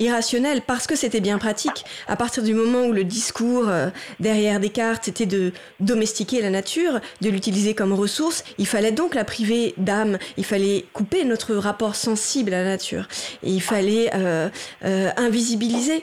[0.00, 1.84] irrationnel parce que c'était bien pratique.
[2.08, 3.88] À partir du moment où le discours euh,
[4.20, 9.24] derrière Descartes c'était de domestiquer la nature, de l'utiliser comme ressource, il fallait donc la
[9.24, 10.18] priver d'âme.
[10.36, 13.08] Il fallait couper notre rapport sensible à la nature.
[13.42, 14.48] Et il fallait euh,
[14.84, 16.02] euh, invisibiliser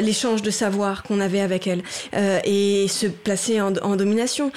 [0.00, 1.82] l'échange de savoir qu'on avait avec elle
[2.44, 4.50] et se placer en, en domination.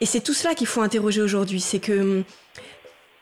[0.00, 1.60] Et c'est tout cela qu'il faut interroger aujourd'hui.
[1.60, 2.24] C'est que hum,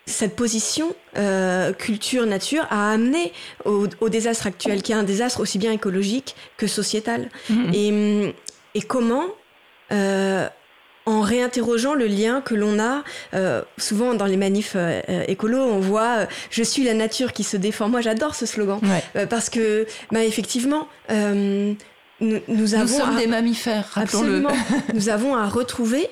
[0.07, 3.33] cette position euh, culture-nature a amené
[3.65, 7.29] au, désastre actuel, qui est un désastre aussi bien écologique que sociétal.
[7.49, 7.71] Mhm.
[7.73, 8.35] Et,
[8.75, 9.25] et, comment,
[9.93, 10.47] euh,
[11.07, 13.03] en réinterrogeant le lien que l'on a,
[13.35, 14.77] euh, souvent dans les manifs
[15.29, 17.89] écolos, on voit Je suis la nature qui se défend».
[17.91, 18.81] Moi, j'adore ce slogan,
[19.31, 21.77] parce que, bah, effectivement, nous,
[22.21, 22.83] nous, avons...
[22.83, 24.45] Nous sommes des mammifères, rappelons-le.
[24.95, 26.11] nous avons à retrouver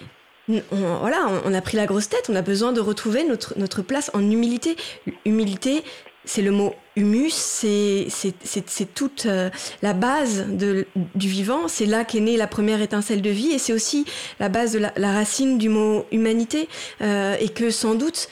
[0.49, 4.21] on, a pris la grosse tête, on a besoin de retrouver notre, notre place en
[4.21, 4.77] humilité.
[5.25, 5.85] Humilité,
[6.25, 9.51] c'est le mot humus, c'est toute euh,
[9.83, 13.59] la base de, du vivant, c'est là qu'est née la première étincelle de vie et
[13.59, 14.05] c'est aussi
[14.39, 16.69] la base de la, racine du mot humanité.
[17.01, 18.29] Euh, et que sans doute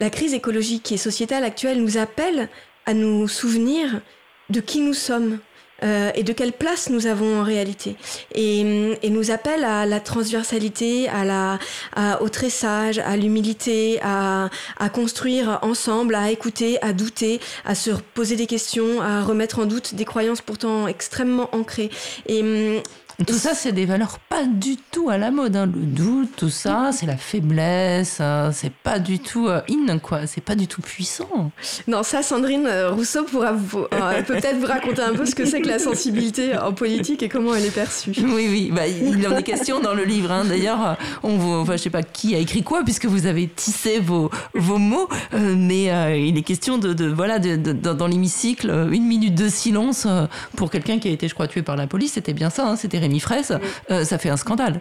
[0.00, 2.48] la crise écologique et sociétale actuelle nous appelle
[2.86, 4.00] à nous souvenir
[4.48, 5.38] de qui nous sommes,
[5.82, 7.96] euh, et de quelle place nous avons en réalité.
[8.34, 11.58] Et, et nous appelle à la transversalité, à la,
[11.94, 17.90] à, au tressage, à l'humilité, à, à construire ensemble, à écouter, à douter, à se
[18.14, 21.90] poser des questions, à remettre en doute des croyances pourtant extrêmement ancrées.
[22.26, 22.82] Et
[23.26, 25.56] tout ça, c'est des valeurs pas du tout à la mode.
[25.56, 25.66] Hein.
[25.66, 28.20] Le doute, tout ça, c'est la faiblesse.
[28.20, 28.50] Hein.
[28.52, 30.28] C'est pas du tout euh, in, quoi.
[30.28, 31.50] C'est pas du tout puissant.
[31.88, 35.44] Non, ça, Sandrine euh, Rousseau pourra euh, peut être vous raconter un peu ce que
[35.46, 38.12] c'est que la sensibilité en politique et comment elle est perçue.
[38.18, 38.70] Oui, oui.
[38.72, 40.30] Bah, il en est question dans le livre.
[40.30, 40.44] Hein.
[40.44, 43.98] D'ailleurs, on vous, enfin, je sais pas qui a écrit quoi, puisque vous avez tissé
[43.98, 45.08] vos, vos mots.
[45.32, 45.86] mais
[46.24, 50.06] il est question de, de voilà, de, dans l'hémicycle, une minute de silence
[50.54, 52.12] pour quelqu'un qui a été, je crois, tué par la police.
[52.12, 52.68] C'était bien ça.
[52.68, 52.76] Hein.
[52.76, 53.52] C'était Rémi Fraisse,
[53.90, 54.80] euh, ça fait un scandale.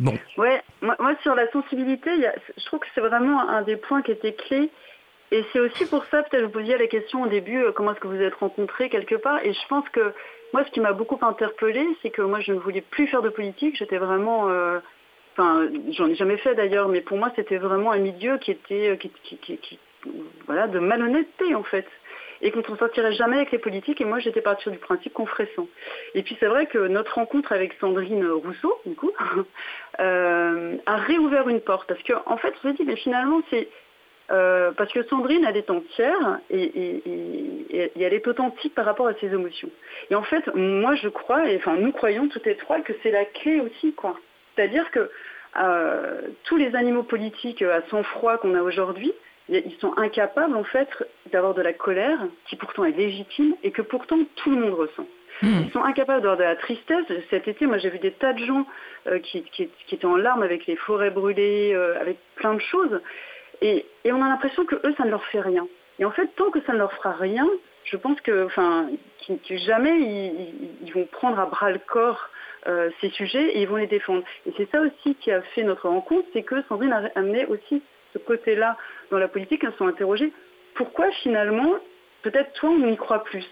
[0.00, 0.18] Bon.
[0.36, 2.10] Ouais, moi, sur la sensibilité,
[2.58, 4.70] je trouve que c'est vraiment un des points qui était clé.
[5.30, 8.00] Et c'est aussi pour ça, peut-être vous posiez la question au début, euh, comment est-ce
[8.00, 9.44] que vous êtes rencontrés quelque part.
[9.44, 10.12] Et je pense que
[10.52, 13.28] moi, ce qui m'a beaucoup interpellée, c'est que moi, je ne voulais plus faire de
[13.28, 13.76] politique.
[13.76, 14.48] J'étais vraiment...
[14.48, 14.78] Euh,
[15.32, 18.98] enfin, j'en ai jamais fait d'ailleurs, mais pour moi, c'était vraiment un milieu qui était...
[18.98, 19.78] qui,
[20.46, 21.86] voilà, de malhonnêteté, en fait
[22.42, 24.00] et qu'on ne sortirait jamais avec les politiques.
[24.00, 25.62] Et moi, j'étais partie du principe qu'on ferait ça.
[26.14, 29.12] Et puis, c'est vrai que notre rencontre avec Sandrine Rousseau, du coup,
[30.00, 31.88] euh, a réouvert une porte.
[31.88, 33.68] Parce qu'en en fait, je me dit, mais finalement, c'est
[34.32, 37.02] euh, parce que Sandrine, elle est entière et,
[37.70, 39.70] elle est authentique par rapport à ses émotions.
[40.10, 43.10] Et en fait, moi, je crois, et enfin, nous croyons toutes les trois que c'est
[43.10, 44.18] la clé aussi, quoi.
[44.54, 45.10] C'est-à-dire que
[45.58, 49.12] euh, tous les animaux politiques à sang-froid qu'on a aujourd'hui,
[49.48, 50.88] ils sont incapables en fait
[51.32, 55.06] d'avoir de la colère qui pourtant est légitime et que pourtant tout le monde ressent.
[55.42, 55.64] Hmm.
[55.66, 57.04] Ils sont incapables d'avoir de la tristesse.
[57.30, 58.66] Cet été, moi j'ai vu des tas de gens
[59.06, 59.44] euh, qui,
[59.90, 63.00] étaient en larmes avec les forêts brûlées, euh, avec plein de choses.
[63.60, 65.66] Et, on a l'impression que eux, ça ne leur fait rien.
[65.98, 67.48] Et en fait, tant que ça ne leur fera rien,
[67.84, 68.88] je pense que, enfin,
[69.50, 69.98] jamais
[70.82, 72.28] ils, vont prendre à bras le corps
[72.66, 74.22] euh, ces sujets et ils vont les défendre.
[74.46, 77.82] Et c'est ça aussi qui a fait notre rencontre, c'est que Sandrine a amené aussi
[78.12, 78.76] ce côté-là
[79.10, 80.32] dans la politique, elles sont interrogées
[80.76, 81.74] pourquoi finalement,
[82.22, 83.46] peut-être toi, on y croit plus?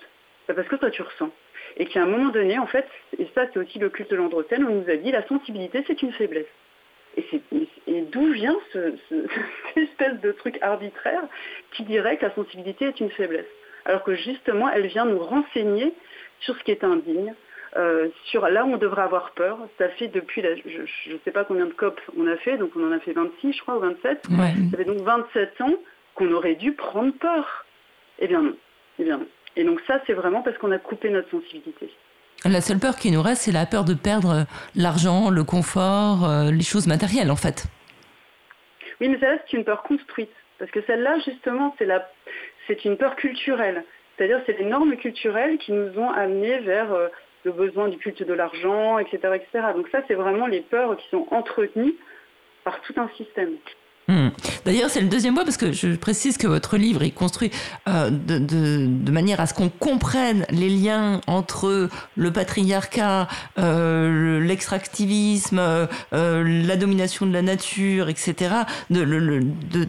[0.46, 1.30] Parce que toi, tu ressens.
[1.76, 2.86] Et qu'à un moment donné, en fait,
[3.18, 6.02] et ça, c'est aussi le culte de l'androcène, on nous a dit la sensibilité, c'est
[6.02, 6.46] une faiblesse.
[7.16, 11.22] Et, d'où vient ce, cette espèce de truc arbitraire
[11.72, 13.46] qui dirait que la sensibilité est une faiblesse?
[13.86, 15.94] Alors que justement, elle vient nous renseigner
[16.40, 17.34] sur ce qui est indigne,
[17.76, 19.58] euh, sur là où on devrait avoir peur.
[19.78, 22.88] Ça fait depuis, je ne sais pas combien de COP on a fait, donc on
[22.88, 24.26] en a fait 26, je crois, ou 27.
[24.26, 25.74] Ça fait donc 27 ans
[26.14, 27.64] qu'on aurait dû prendre peur.
[28.20, 28.54] Eh bien non.
[28.98, 29.26] Eh bien non.
[29.56, 31.90] Et donc ça, c'est vraiment parce qu'on a coupé notre sensibilité.
[32.44, 36.50] La seule peur qui nous reste, c'est la peur de perdre l'argent, le confort, euh,
[36.50, 37.66] les choses matérielles, en fait.
[39.00, 40.30] Oui, mais celle-là, c'est une peur construite.
[40.58, 42.08] Parce que celle-là, justement, c'est, la...
[42.66, 43.84] c'est une peur culturelle.
[44.16, 47.08] C'est-à-dire, c'est les normes culturelles qui nous ont amenés vers euh,
[47.44, 49.66] le besoin du culte de l'argent, etc., etc.
[49.74, 51.94] Donc ça, c'est vraiment les peurs qui sont entretenues
[52.64, 53.52] par tout un système.
[54.08, 54.28] Hmm.
[54.64, 57.50] D'ailleurs, c'est le deuxième point parce que je précise que votre livre est construit
[57.88, 64.40] euh, de, de, de, manière à ce qu'on comprenne les liens entre le patriarcat, euh,
[64.40, 68.54] l'extractivisme, euh, la domination de la nature, etc.
[68.90, 69.84] De, le, de,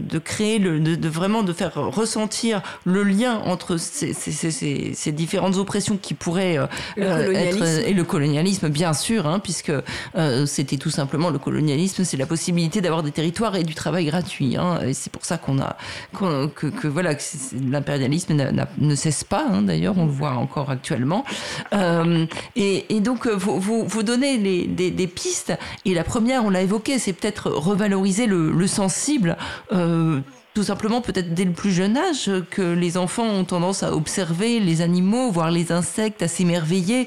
[0.00, 5.12] de créer, le, de, vraiment de faire ressentir le lien entre ces, ces, ces, ces
[5.12, 6.58] différentes oppressions qui pourraient
[6.96, 9.72] être et le colonialisme, bien sûr, hein, puisque
[10.46, 14.17] c'était tout simplement le colonialisme, c'est la possibilité d'avoir des territoires du travail gratuit.
[14.56, 15.76] Hein, c'est pour ça qu'on a
[16.12, 17.14] que, voilà
[17.52, 18.34] l'impérialisme
[18.78, 19.46] ne cesse pas.
[19.50, 21.24] Hein, d'ailleurs, on le voit encore actuellement.
[21.72, 22.26] Euh,
[22.56, 25.52] et, donc vous, vous, donnez des, pistes.
[25.84, 29.36] Et la première, on l'a évoqué, c'est peut-être revaloriser le, sensible.
[29.72, 30.20] Euh,
[30.54, 34.58] tout simplement peut-être dès le plus jeune âge que les enfants ont tendance à observer
[34.58, 37.06] les animaux, voir les insectes, à s'émerveiller,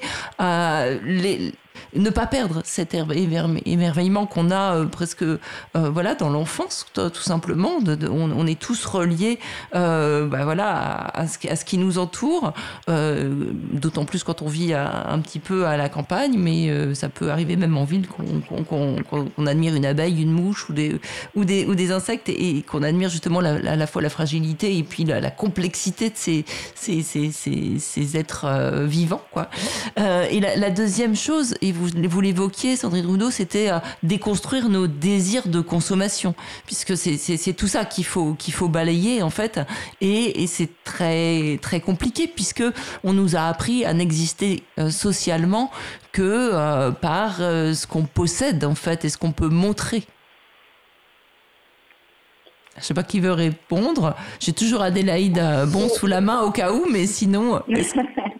[1.96, 5.38] ne pas perdre cet émerveillement qu'on a euh, presque euh,
[5.74, 7.72] voilà dans l'enfance tout simplement.
[8.10, 9.40] On, est tous reliés
[9.76, 12.54] euh, bah, voilà à, ce, qui nous entoure
[12.88, 17.56] d'autant plus quand on vit un petit peu à la campagne mais ça peut arriver
[17.56, 21.00] même en ville qu'on admire une abeille une mouche ou des
[21.36, 24.84] ou des, ou des insectes et, qu'on admire justement à la fois la fragilité et
[24.84, 28.48] puis la, complexité de ces ces, ces, ces, êtres
[28.86, 29.50] vivants quoi.
[29.98, 34.88] Et la, la deuxième chose et vous, vous l'évoquiez, Sandrine Roudot, c'était à déconstruire nos
[34.88, 39.60] désirs de consommation, puisque c'est tout ça qu'il faut, qu'il faut balayer en fait,
[40.00, 42.64] et, c'est très très compliqué puisque
[43.04, 45.72] on nous a appris à n'exister euh, socialement
[46.12, 50.04] que euh, par euh, ce qu'on possède en fait et ce qu'on peut montrer.
[52.78, 54.16] Je sais pas qui veut répondre.
[54.40, 57.62] J'ai toujours Adélaïde bon sous la main au cas où, mais sinon.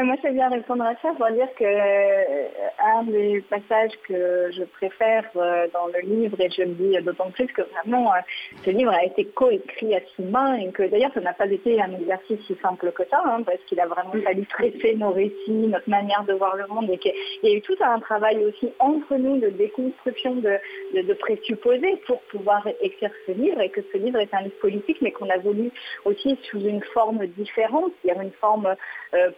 [0.00, 2.48] moi, je vais bien répondre à ça pour dire que euh,
[2.96, 7.30] un des passages que je préfère euh, dans le livre, et je le dis d'autant
[7.30, 8.18] plus que vraiment euh,
[8.64, 11.80] ce livre a été coécrit à six mains et que d'ailleurs ça n'a pas été
[11.80, 15.68] un exercice si simple que ça, hein, parce qu'il a vraiment fallu traiter nos récits,
[15.68, 18.72] notre manière de voir le monde et qu'il y a eu tout un travail aussi
[18.78, 20.58] entre nous de déconstruction de,
[20.94, 24.98] de, présupposés pour pouvoir écrire ce livre et que ce livre est un livre politique
[25.02, 25.70] mais qu'on a voulu
[26.06, 28.74] aussi sous une forme différente, c'est-à-dire une forme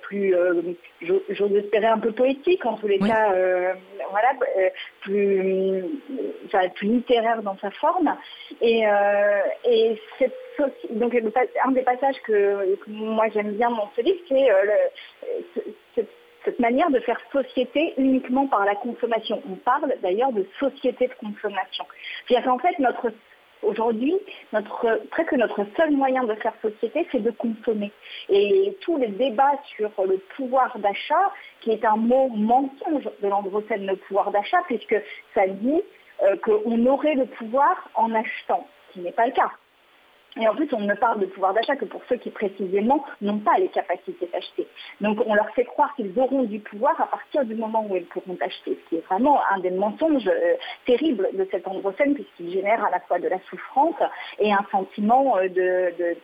[0.02, 0.43] plus euh,
[1.02, 3.74] j'ose espérer un peu poétique en tous les cas, euh,
[4.10, 4.68] voilà, euh,
[5.00, 5.84] plus,
[6.74, 8.16] plus littéraire dans sa forme.
[8.60, 8.84] Et,
[9.64, 10.00] et
[10.90, 11.14] donc
[11.64, 14.20] un des passages que, moi j'aime bien dans ce livre,
[15.94, 16.06] c'est
[16.44, 19.42] cette manière de faire société uniquement par la consommation.
[19.50, 21.86] On parle d'ailleurs de société de consommation.
[22.26, 23.10] C'est-à-dire qu'en fait, notre
[23.64, 24.14] Aujourd'hui,
[25.10, 27.92] presque notre seul moyen de faire société, c'est de consommer.
[28.28, 33.86] Et tous les débats sur le pouvoir d'achat, qui est un mot mensonge de l'androcène,
[33.86, 34.96] le pouvoir d'achat, puisque
[35.34, 35.82] ça dit
[36.22, 39.50] euh, qu'on aurait le pouvoir en achetant, ce qui n'est pas le cas.
[40.40, 43.38] Et en plus, on ne parle de pouvoir d'achat que pour ceux qui précisément n'ont
[43.38, 44.66] pas les capacités d'acheter.
[45.00, 48.04] Donc on leur fait croire qu'ils auront du pouvoir à partir du moment où ils
[48.06, 50.54] pourront acheter, ce qui est vraiment un des mensonges euh,
[50.86, 53.94] terribles de cet androcène puisqu'il génère à la fois de la souffrance
[54.40, 56.16] et un sentiment euh, de,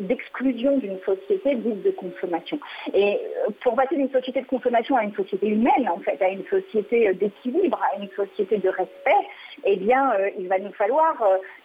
[0.00, 2.58] d'exclusion d'une société dite de consommation.
[2.92, 6.28] Et euh, pour passer d'une société de consommation à une société humaine, en fait, à
[6.28, 9.26] une société d'équilibre, à une société de respect,
[9.64, 11.16] eh bien, il va nous falloir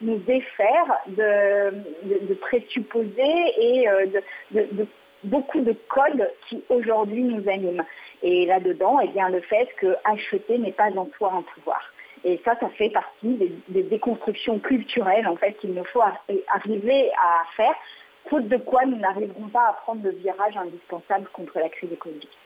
[0.02, 4.06] nous défaire de présupposés et euh,
[4.52, 4.88] de,
[5.24, 7.84] beaucoup de codes qui aujourd'hui nous animent.
[8.24, 11.82] Et là-dedans, eh bien, le fait que acheter n'est pas en soi un pouvoir.
[12.24, 16.02] Et ça, ça fait partie des, déconstructions culturelles en fait qu'il nous faut
[16.54, 17.74] arriver à faire,
[18.30, 22.38] faute de quoi nous n'arriverons pas à prendre le virage indispensable contre la crise économique.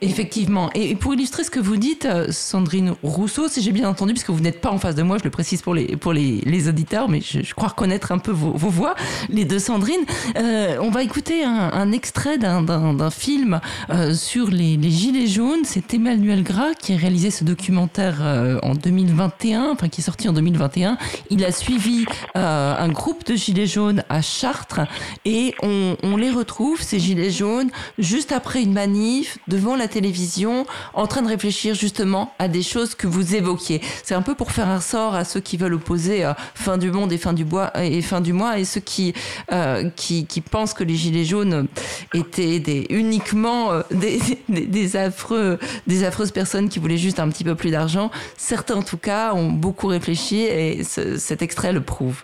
[0.00, 0.70] Effectivement.
[0.74, 4.30] Et pour illustrer ce que vous dites, euh, Sandrine Rousseau, si j'ai bien entendu, puisque
[4.30, 6.68] vous n'êtes pas en face de moi, je le précise pour les, pour les, les
[6.68, 8.94] auditeurs, mais je, crois reconnaître un peu vos, vos voix,
[9.28, 10.04] les deux Sandrine.
[10.36, 15.64] Euh, on va écouter un, un extrait d'un film euh, sur les, les, Gilets jaunes.
[15.64, 20.28] C'est Emmanuel Gras qui a réalisé ce documentaire euh, en 2021, enfin qui est sorti
[20.28, 20.98] en 2021.
[21.30, 22.04] Il a suivi
[22.36, 24.80] euh, un groupe de Gilets jaunes à Chartres
[25.24, 31.06] et on, on les retrouve, ces Gilets jaunes, juste après une manif, devant télévision en
[31.06, 33.80] train de réfléchir justement à des choses que vous évoquiez.
[34.04, 36.90] C'est un peu pour faire un sort à ceux qui veulent opposer euh, fin du
[36.90, 39.14] monde et fin du, bois, et fin du mois et ceux qui,
[39.52, 41.66] euh, qui, qui, pensent que les gilets jaunes
[42.14, 43.82] étaient uniquement euh,
[44.48, 48.10] des, affreux, des affreuses personnes qui voulaient juste un petit peu plus d'argent.
[48.36, 52.22] Certains en tout cas ont beaucoup réfléchi et ce, cet extrait le prouve.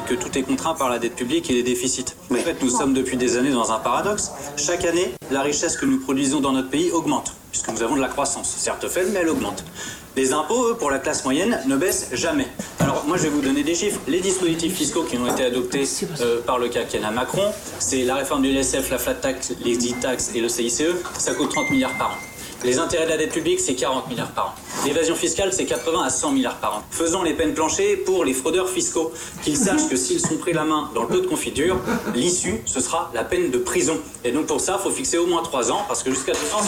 [0.00, 2.06] Que tout est contraint par la dette publique et les déficits.
[2.30, 4.30] En fait, nous sommes depuis des années dans un paradoxe.
[4.56, 8.00] Chaque année, la richesse que nous produisons dans notre pays augmente, puisque nous avons de
[8.00, 8.54] la croissance.
[8.56, 9.64] Certes faible, mais elle augmente.
[10.16, 12.46] Les impôts, eux, pour la classe moyenne, ne baissent jamais.
[12.80, 14.00] Alors, moi, je vais vous donner des chiffres.
[14.08, 15.84] Les dispositifs fiscaux qui ont été adoptés
[16.20, 20.32] euh, par le quinquennat Macron, c'est la réforme du LSF, la flat tax, les e-tax
[20.34, 20.82] et le CICE,
[21.18, 22.31] ça coûte 30 milliards par an.
[22.64, 24.54] Les intérêts de la dette publique, c'est 40 milliards par an.
[24.86, 26.82] L'évasion fiscale, c'est 80 à 100 milliards par an.
[26.90, 29.12] Faisons les peines planchées pour les fraudeurs fiscaux.
[29.42, 31.76] Qu'ils sachent que s'ils sont pris la main dans le pot de confiture,
[32.14, 33.98] l'issue, ce sera la peine de prison.
[34.24, 36.38] Et donc pour ça, il faut fixer au moins 3 ans, parce que jusqu'à 2
[36.38, 36.62] ans...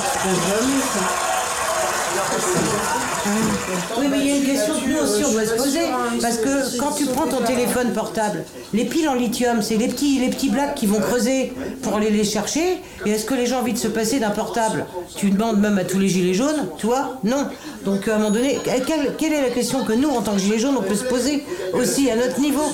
[3.98, 5.80] Oui, mais il y a une question que nous aussi on doit se poser.
[6.20, 10.18] Parce que quand tu prends ton téléphone portable, les piles en lithium, c'est les petits,
[10.18, 12.80] les petits blacks qui vont creuser pour aller les chercher.
[13.06, 14.87] Et est-ce que les gens ont envie de se passer d'un portable?
[15.16, 17.46] Tu demandes même à tous les gilets jaunes, toi Non.
[17.84, 20.58] Donc à un moment donné, quelle, est la question que nous, en tant que gilets
[20.58, 22.64] jaunes, on peut se poser aussi à notre niveau?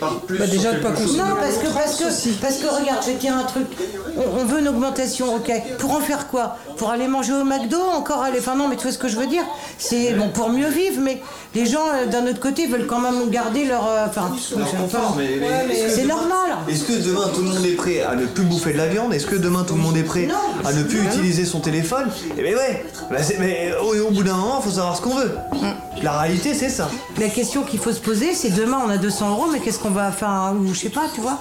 [0.00, 3.66] Bah Déjà pas Non, parce que, parce que, parce que regarde, je tiens un truc.
[4.16, 5.52] On, veut une augmentation, ok.
[5.78, 6.56] Pour en faire quoi?
[6.76, 8.22] Pour aller manger au McDo Encore?
[8.22, 8.38] Aller.
[8.38, 9.44] Enfin non, mais tu vois ce que je veux dire?
[9.78, 11.20] C'est bon pour mieux vivre, mais
[11.54, 13.86] les gens euh, d'un autre côté veulent quand même garder leur.
[13.86, 16.56] Euh, enfin, c'est normal.
[16.68, 19.12] Est-ce que demain tout le monde est prêt à ne plus bouffer de la viande?
[19.12, 20.28] Est-ce que demain tout le monde est prêt
[20.64, 22.08] à ne plus utiliser son téléphone?
[22.36, 22.84] Eh bien ouais.
[23.10, 25.36] Bah, mais au, bout d'un moment, il faut savoir ce qu'on veut.
[25.52, 26.02] Mm.
[26.02, 26.90] La réalité, c'est ça.
[27.18, 29.90] La question qu'il faut se poser, c'est demain on a 200 euros, mais qu'est-ce qu'on
[29.90, 31.38] va faire Ou je sais pas, tu vois.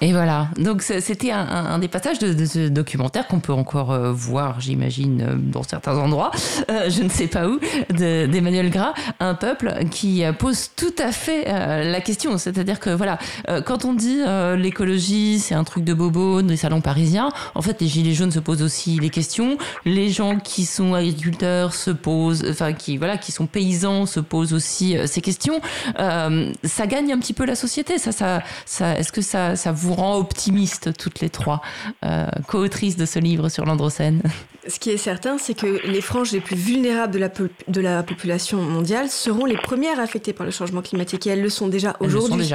[0.00, 3.90] Et voilà, donc c'était un, un, des passages de, de ce documentaire qu'on peut encore
[3.90, 6.30] euh, voir, j'imagine, euh, dans certains endroits,
[6.70, 7.58] euh, je ne sais pas où,
[7.90, 12.38] d'Emmanuel Gras, un peuple qui pose tout à fait la question.
[12.38, 13.18] C'est-à-dire que voilà,
[13.64, 14.20] quand on dit
[14.56, 18.38] l'écologie, c'est un truc de bobo, des salons parisiens, en fait, les gilets jaunes se
[18.38, 19.58] posent aussi les questions.
[19.84, 24.52] Les gens qui sont agriculteurs se posent, enfin, qui voilà, qui sont paysans se posent
[24.52, 25.60] aussi ces questions.
[25.96, 27.98] ça gagne un petit peu la société.
[27.98, 31.60] Ça, ça, ça est-ce que ça, ça vous rend optimiste toutes les trois,
[32.04, 34.22] euh, co-autrices de ce livre sur l'androcène
[34.66, 38.02] Ce qui est certain, c'est que les franges les plus vulnérables de la, de la
[38.02, 41.26] population mondiale seront les premières affectées par le changement climatique.
[41.26, 42.52] Et elles le sont déjà aujourd'hui.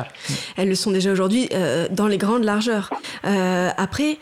[0.57, 2.89] Elles le sont déjà aujourd'hui euh, dans les grandes largeurs.
[3.25, 4.19] Euh, après,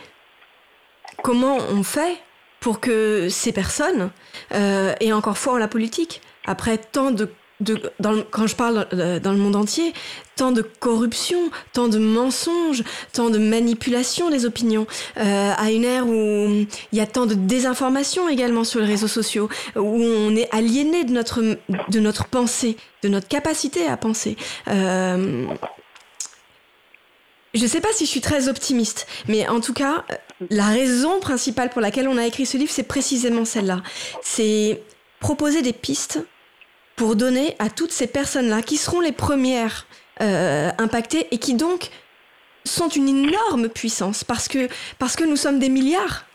[1.23, 2.17] comment on fait
[2.59, 4.11] pour que ces personnes
[4.51, 6.21] aient encore foi en la politique?
[6.45, 7.29] Après tant de
[8.31, 9.93] quand je parle euh, dans le monde entier,
[10.35, 12.83] tant de corruption, tant de mensonges,
[13.13, 14.87] tant de manipulation des opinions,
[15.17, 19.07] euh, à une ère où il y a tant de désinformation également sur les réseaux
[19.07, 24.35] sociaux, où on est aliéné de notre, de notre pensée, de notre capacité à penser.
[24.67, 25.45] Euh,
[27.53, 30.05] je ne sais pas si je suis très optimiste, mais en tout cas,
[30.49, 33.81] la raison principale pour laquelle on a écrit ce livre, c'est précisément celle-là.
[34.23, 34.81] C'est
[35.19, 36.19] proposer des pistes
[37.01, 39.87] pour donner à toutes ces personnes-là qui seront les premières
[40.21, 41.89] euh, impactées et qui donc
[42.63, 46.25] sont une énorme puissance parce que, parce que nous sommes des milliards.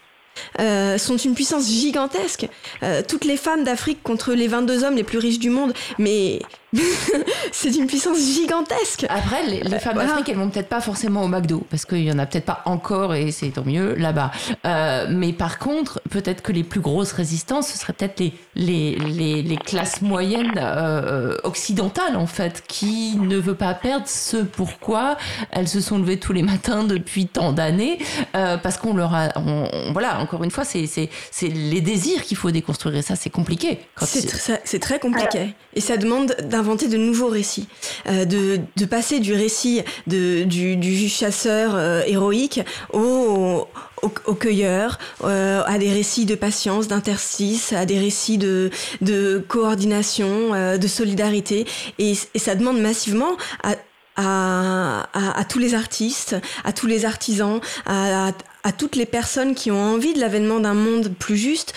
[0.58, 2.48] Euh, sont une puissance gigantesque.
[2.82, 6.40] Euh, toutes les femmes d'Afrique contre les 22 hommes les plus riches du monde, mais
[7.52, 9.06] c'est une puissance gigantesque.
[9.08, 12.12] Après, les, les femmes d'Afrique, elles vont peut-être pas forcément au McDo, parce qu'il y
[12.12, 14.30] en a peut-être pas encore, et c'est tant mieux là-bas.
[14.64, 18.96] Euh, mais par contre, peut-être que les plus grosses résistances, ce seraient peut-être les, les,
[18.96, 25.16] les, les, classes moyennes euh, occidentales, en fait, qui ne veulent pas perdre ce pourquoi
[25.50, 27.98] elles se sont levées tous les matins depuis tant d'années,
[28.34, 29.28] euh, parce qu'on leur a...
[29.36, 31.08] On, on, voilà, encore une fois, c'est
[31.42, 33.80] les désirs qu'il faut déconstruire, et ça, c'est compliqué.
[34.02, 35.54] C'est très compliqué.
[35.74, 37.68] Et ça demande d'inventer de nouveaux récits,
[38.09, 42.61] euh, de, de, passer du récit de, du, chasseur euh, héroïque
[42.94, 43.66] au,
[44.02, 48.70] au, cueilleur, euh, à des récits de patience, d'interstice, à des récits de,
[49.02, 51.66] de coordination, de solidarité.
[51.98, 53.74] Et, ça demande massivement à,
[54.16, 60.14] à, tous les artistes, à tous les artisans, à toutes les personnes qui ont envie
[60.14, 61.74] de l'avènement d'un monde plus juste,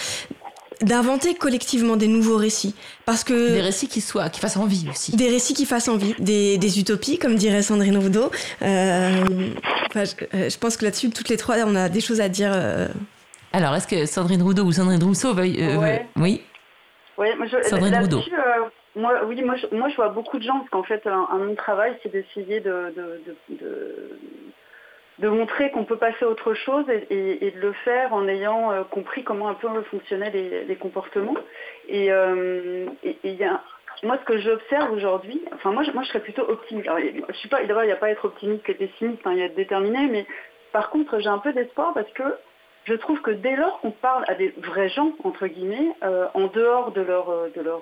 [0.82, 2.76] d'inventer collectivement des nouveaux récits.
[3.06, 5.16] Parce que des récits qui soient qui fassent envie aussi.
[5.16, 6.16] Des récits qui fassent envie.
[6.20, 8.32] Des, des utopies comme dirait Sandrine Roudot.
[8.62, 9.12] Euh,
[9.88, 12.30] enfin, je, euh, je, pense que là-dessus toutes les trois on a des choses à
[12.30, 12.88] dire euh...
[13.54, 16.08] alors est-ce que Sandrine Roudot ou Sandrine Rousseau veuille euh, ouais.
[16.16, 16.42] oui.
[17.18, 18.22] Ouais, moi je, Sandrine Roudot.
[18.96, 21.38] moi, oui, moi je, moi je vois beaucoup de gens parce qu'en fait, un, un
[21.38, 24.20] mon travail, c'est d'essayer de, de, de, de
[25.20, 28.84] de montrer qu'on peut passer à autre chose et, de le faire en ayant euh,
[28.84, 31.36] compris comment un peu fonctionnaient les, les comportements.
[31.90, 32.86] Et, euh,
[33.24, 33.62] y a,
[34.04, 36.90] moi, ce que j'observe aujourd'hui, enfin moi je, moi, je serais plutôt optimiste.
[37.30, 39.40] Je suis pas, d'abord, il n'y a pas à être optimiste et pessimiste, hein, il
[39.40, 40.26] y a être déterminé, mais
[40.72, 42.24] par contre, j'ai un peu d'espoir parce que
[42.86, 46.48] je trouve que dès lors qu'on parle à des vrais gens, entre guillemets, euh, en
[46.48, 47.82] dehors de leur, de leur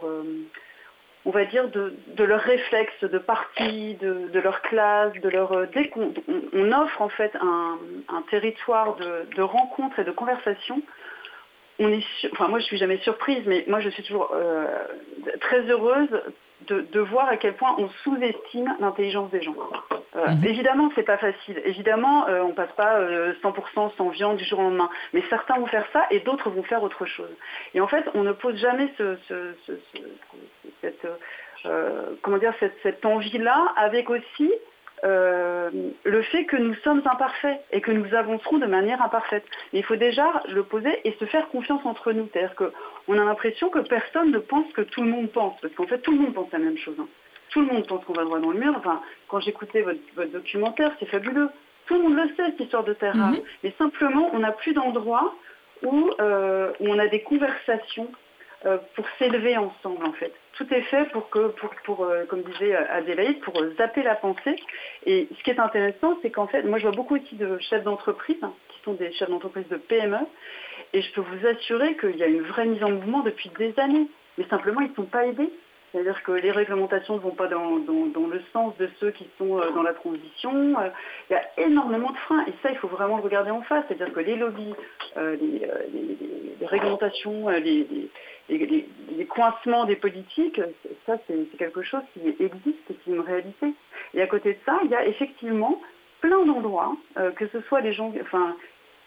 [1.28, 5.68] on va dire, de, de leurs réflexes de parti, de, leur classe, de leur...
[5.68, 6.14] Dès qu'on
[6.54, 7.78] on offre en fait un,
[8.32, 10.82] territoire de, de rencontres et de conversations,
[11.80, 12.04] on est,
[12.40, 14.66] moi je suis jamais surprise, mais moi je suis toujours euh,
[15.42, 16.10] très heureuse
[16.62, 19.56] de, de, voir à quel point on sous-estime l'intelligence des gens.
[20.16, 20.46] Euh, mmh.
[20.46, 21.62] Évidemment, c'est pas facile.
[21.66, 24.90] Évidemment, euh, on passe pas euh, 100% sans viande du jour au lendemain.
[25.14, 27.30] Mais certains vont faire ça et d'autres vont faire autre chose.
[27.74, 29.74] Et en fait, on ne pose jamais ce, ce, ce,
[30.82, 31.08] cette,
[31.66, 34.52] euh, comment dire, cette, cette envie-là avec aussi
[35.04, 35.70] euh,
[36.04, 39.46] le fait que nous sommes imparfaits et que nous avancerons de manière imparfaite.
[39.72, 42.28] Mais il faut déjà le poser et se faire confiance entre nous.
[42.32, 45.86] C'est-à-dire qu'on a l'impression que personne ne pense que tout le monde pense, parce qu'en
[45.86, 46.96] fait tout le monde pense la même chose.
[47.00, 47.08] Hein.
[47.50, 48.74] Tout le monde pense qu'on va droit dans le mur.
[48.78, 51.50] Enfin, quand j'écoutais votre, votre, documentaire, c'est fabuleux.
[51.86, 53.34] Tout le monde le sait, cette histoire de terre rare.
[53.34, 53.44] -hmm.
[53.64, 55.34] Mais simplement, on n'a plus d'endroit
[55.84, 58.10] où, euh, où on a des conversations
[58.66, 62.42] euh, pour s'élever ensemble, en fait tout est fait pour que, pour, pour euh, comme
[62.42, 64.56] disait Adélaïde, pour euh, zapper la pensée.
[65.06, 67.84] Et ce qui est intéressant, c'est qu'en fait, moi je vois beaucoup aussi de chefs
[67.84, 70.18] d'entreprise, hein, qui sont des chefs d'entreprise de PME,
[70.94, 73.74] et je peux vous assurer qu'il y a une vraie mise en mouvement depuis des
[73.80, 74.08] années.
[74.38, 75.52] Mais simplement, ils ne sont pas aidés.
[75.92, 79.72] C'est-à-dire que les réglementations ne vont pas dans, le sens de ceux qui sont euh,
[79.72, 80.76] dans la transition.
[81.30, 83.86] il y a énormément de freins et ça, il faut vraiment le regarder en face.
[83.88, 84.74] C'est-à-dire que les lobbies,
[85.16, 85.68] euh, les,
[86.60, 88.10] les, réglementations, les,
[88.50, 88.88] les,
[89.18, 90.62] les, coincements des politiques,
[91.06, 93.74] ça c'est quelque chose qui existe et qui est une réalité.
[94.14, 95.82] Et à côté de ça, il y a effectivement
[96.22, 98.56] plein d'endroits, euh, que ce soit les gens, enfin,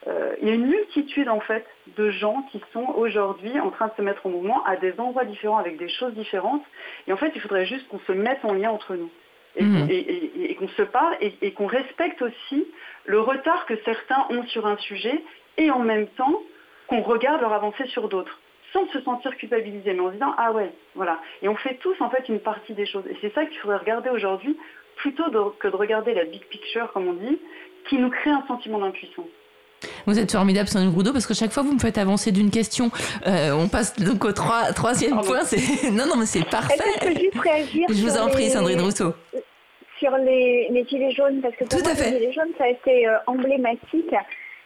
[0.07, 1.67] euh, il y a une multitude en fait
[1.97, 5.25] de gens qui sont aujourd'hui en train de se mettre en mouvement à des endroits
[5.25, 6.65] différents avec des choses différentes.
[7.07, 9.11] Et en fait, il faudrait juste qu'on se mette en lien entre nous.
[9.57, 9.87] Et, mmh.
[9.91, 12.69] et, et, et qu'on se parle et, qu'on respecte aussi
[13.05, 15.25] le retard que certains ont sur un sujet
[15.59, 16.41] et en même temps
[16.87, 18.39] qu'on regarde leur avancée sur d'autres
[18.73, 21.19] sans se sentir culpabilisé, mais en se disant ah ouais, voilà.
[21.43, 23.05] Et on fait tous en fait une partie des choses.
[23.09, 24.57] Et c'est ça qu'il faudrait regarder aujourd'hui,
[24.97, 27.39] plutôt de, que de regarder la big picture, comme on dit,
[27.89, 29.27] qui nous crée un sentiment d'impuissance.
[30.07, 32.91] Vous êtes formidable, Sandrine Roudot, parce que chaque fois vous me faites avancer d'une question.
[33.27, 35.41] Euh, on passe donc au trois, troisième point.
[35.93, 36.75] Non, non, mais c'est parfait.
[36.75, 38.51] Est-ce que je peux juste réagir Je vous en prie, les...
[38.51, 39.15] Sandrine Rousseau.
[39.99, 42.11] Sur les, les gilets jaunes, parce que pour Tout moi, à fait.
[42.11, 44.15] les gilets jaunes, ça a été euh, emblématique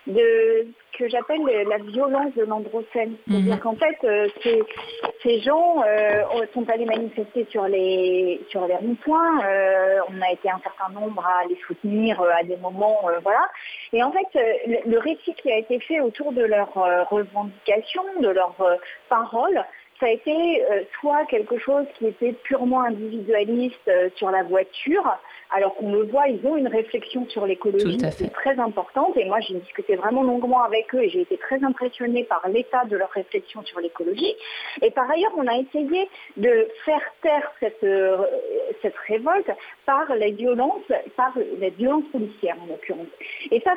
[0.06, 3.16] de ce que j'appelle la violence de l'androcène.
[3.26, 3.60] C'est-à-dire mmh.
[3.60, 4.62] qu'en fait, euh, ces,
[5.22, 9.44] ces, gens euh, sont allés manifester sur les, sur les ronds-points.
[9.44, 13.48] Euh, on a été un certain nombre à les soutenir à des moments, voilà.
[13.92, 14.26] Et en fait,
[14.66, 16.74] le, le, récit qui a été fait autour de leurs
[17.10, 18.56] revendications, de leurs
[19.08, 19.64] paroles,
[20.00, 20.62] ça a été
[21.00, 25.18] soit quelque chose qui était purement individualiste sur la voiture,
[25.50, 29.16] alors qu'on le voit, ils ont une réflexion sur l'écologie qui est très importante.
[29.16, 32.84] Et moi, j'ai discuté vraiment longuement avec eux et j'ai été très impressionnée par l'état
[32.86, 34.34] de leur réflexion sur l'écologie.
[34.82, 38.18] Et par ailleurs, on a essayé de faire taire cette, euh,
[38.82, 39.50] cette révolte
[39.86, 40.82] par les violences,
[41.16, 43.06] par les violences policières en l'occurrence.
[43.50, 43.74] Et ça,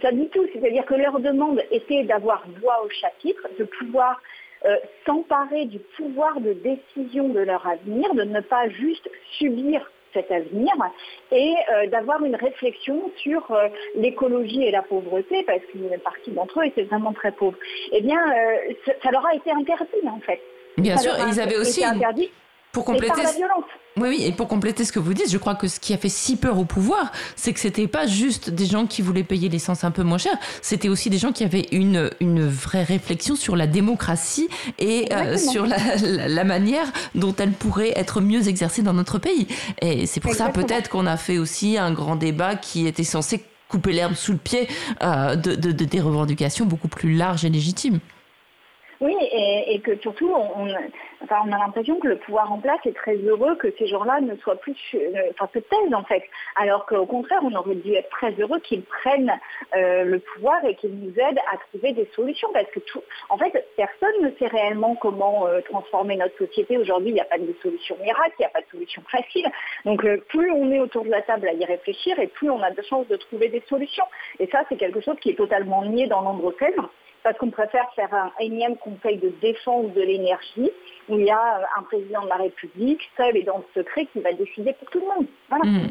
[0.00, 4.20] ça dit tout, c'est-à-dire que leur demande était d'avoir voix au chapitre, de pouvoir
[4.64, 9.08] euh, s'emparer du pouvoir de décision de leur avenir, de ne pas juste
[9.38, 10.72] subir cet avenir
[11.30, 16.60] et euh, d'avoir une réflexion sur euh, l'écologie et la pauvreté, parce qu'une partie d'entre
[16.60, 17.58] eux étaient vraiment très pauvres.
[17.92, 20.40] Eh bien, euh, ça, leur a été interdit en fait.
[20.78, 22.30] Bien sûr, ils avaient aussi interdit
[22.72, 23.06] pour compléter.
[23.06, 23.64] Et par la violence.
[23.98, 25.98] Oui, oui, et pour compléter ce que vous dites, je crois que ce qui a
[25.98, 29.50] fait si peur au pouvoir, c'est que c'était pas juste des gens qui voulaient payer
[29.50, 33.36] l'essence un peu moins cher, c'était aussi des gens qui avaient une, une vraie réflexion
[33.36, 34.48] sur la démocratie
[34.78, 39.46] et euh, sur la, la, manière dont elle pourrait être mieux exercée dans notre pays.
[39.82, 43.44] Et c'est pour ça peut-être qu'on a fait aussi un grand débat qui était censé
[43.68, 44.68] couper l'herbe sous le pied
[45.02, 48.00] euh, de, de, de des revendications beaucoup plus larges et légitimes.
[49.02, 50.68] Oui, et, que surtout, on,
[51.30, 54.56] a l'impression que le pouvoir en place est très heureux que ces gens-là ne soient
[54.56, 56.22] plus, euh, enfin, se taisent en fait.
[56.56, 59.32] Alors qu'au contraire, on aurait dû être très heureux qu'ils prennent
[59.74, 62.48] euh, le pouvoir et qu'ils nous aident à trouver des solutions.
[62.52, 66.78] Parce que tout, en fait, personne ne sait réellement comment euh, transformer notre société.
[66.78, 69.46] Aujourd'hui, il n'y a pas de solution miracle, il n'y a pas de solution facile.
[69.84, 72.70] Donc, plus on est autour de la table à y réfléchir et plus on a
[72.70, 74.04] de chances de trouver des solutions.
[74.38, 76.74] Et ça, c'est quelque chose qui est totalement nié dans l'androcène
[77.22, 80.70] parce qu'on préfère faire un énième conseil de défense de l'énergie
[81.08, 84.20] où il y a un président de la République seul et dans le secret qui
[84.20, 85.26] va décider pour tout le monde.
[85.64, 85.88] Mmh.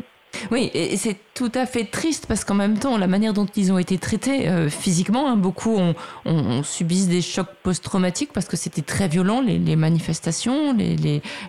[0.50, 3.72] Oui, et c'est tout à fait triste parce qu'en même temps, la manière dont ils
[3.72, 8.58] ont été traités euh, physiquement, hein, beaucoup ont, ont, subi des chocs post-traumatiques parce que
[8.58, 10.76] c'était très violent, les, manifestations,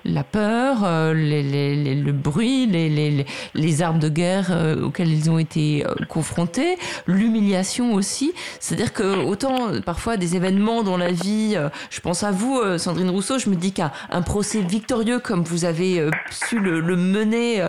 [0.04, 6.78] la peur, euh, le bruit, les, armes de guerre euh, auxquelles ils ont été confrontés,
[7.06, 8.32] l'humiliation aussi.
[8.60, 11.56] C'est-à-dire que autant parfois des événements dans la vie,
[11.90, 13.90] je pense à vous, Sandrine Rousseau, je me dis qu'un
[14.24, 17.66] procès victorieux comme vous avez su le, mener,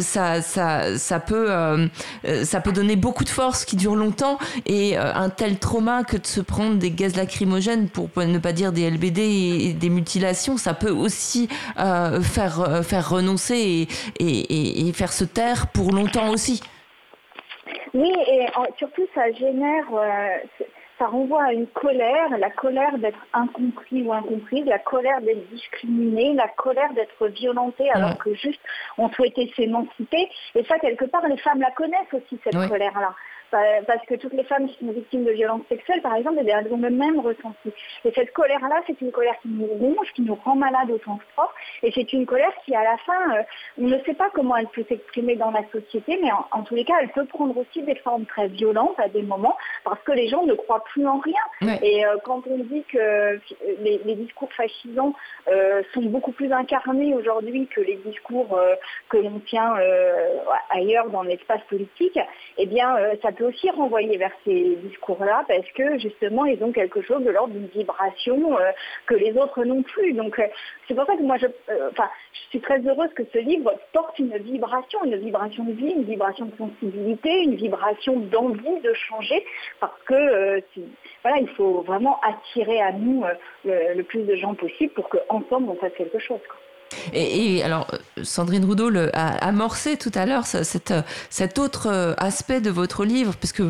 [0.00, 0.40] ça,
[1.26, 1.86] peut, euh,
[2.26, 6.04] euh, ça peut donner beaucoup de force qui dure longtemps et euh, un tel trauma
[6.04, 9.88] que de se prendre des gaz lacrymogènes pour ne pas dire des LBD et, des
[9.88, 13.88] mutilations, ça peut aussi faire, faire renoncer
[14.20, 16.62] et, faire se taire pour longtemps aussi.
[17.92, 18.46] Oui, et
[18.78, 19.84] surtout ça génère,
[21.04, 26.32] ça renvoie à une colère, la colère d'être incompris ou incomprise, la colère d'être discriminé,
[26.32, 28.60] la colère d'être violenté alors que juste
[28.96, 30.30] on souhaitait s'émanciper.
[30.54, 33.14] Et ça, quelque part, les femmes la connaissent aussi, cette colère-là
[33.86, 36.72] parce que toutes les femmes qui sont victimes de violences sexuelles, par exemple, eh elles
[36.72, 37.72] ont le même ressenti.
[38.04, 41.20] Et cette colère-là, c'est une colère qui nous ronge, qui nous rend malade au sens
[41.34, 43.42] propre, et c'est une colère qui, à la fin, euh,
[43.78, 46.84] on ne sait pas comment elle peut s'exprimer dans la société, mais en, tous les
[46.84, 50.28] cas, elle peut prendre aussi des formes très violentes à des moments, parce que les
[50.28, 51.78] gens ne croient plus en rien.
[51.82, 53.38] Et euh, quand on dit que euh,
[53.80, 55.12] les, discours fascisants
[55.92, 58.58] sont beaucoup plus incarnés aujourd'hui que les discours
[59.08, 59.74] que l'on tient
[60.70, 62.18] ailleurs dans l'espace politique,
[62.58, 67.02] eh bien, ça peut aussi renvoyer vers ces discours-là parce que justement, ils ont quelque
[67.02, 68.70] chose de l'ordre d'une vibration euh,
[69.06, 70.12] que les autres n'ont plus.
[70.12, 70.46] Donc, euh,
[70.86, 73.72] c'est pour ça que moi, je, euh, enfin, je suis très heureuse que ce livre
[73.92, 78.92] porte une vibration, une vibration de vie, une vibration de sensibilité, une vibration d'envie de
[78.94, 79.44] changer
[79.80, 80.62] parce que
[81.22, 83.24] voilà, il faut vraiment attirer à nous
[83.64, 86.40] le, plus de gens possible pour qu'ensemble on fasse quelque chose.
[87.12, 87.86] Et, alors,
[88.22, 90.92] Sandrine Roudot a amorcé tout à l'heure cet,
[91.30, 93.60] cet autre euh, aspect de votre livre, puisque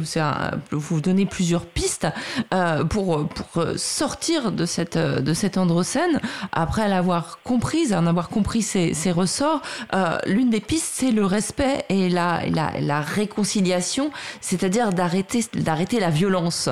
[0.71, 2.07] vous donnez plusieurs pistes
[2.53, 6.21] euh, pour, pour sortir de cette, de cette androcène,
[6.53, 9.63] après l'avoir comprise, en avoir compris ses, ressorts.
[9.95, 14.11] Euh, l'une des pistes, c'est le respect et la, la, réconciliation,
[14.41, 16.69] c'est-à-dire d'arrêter, d'arrêter la violence,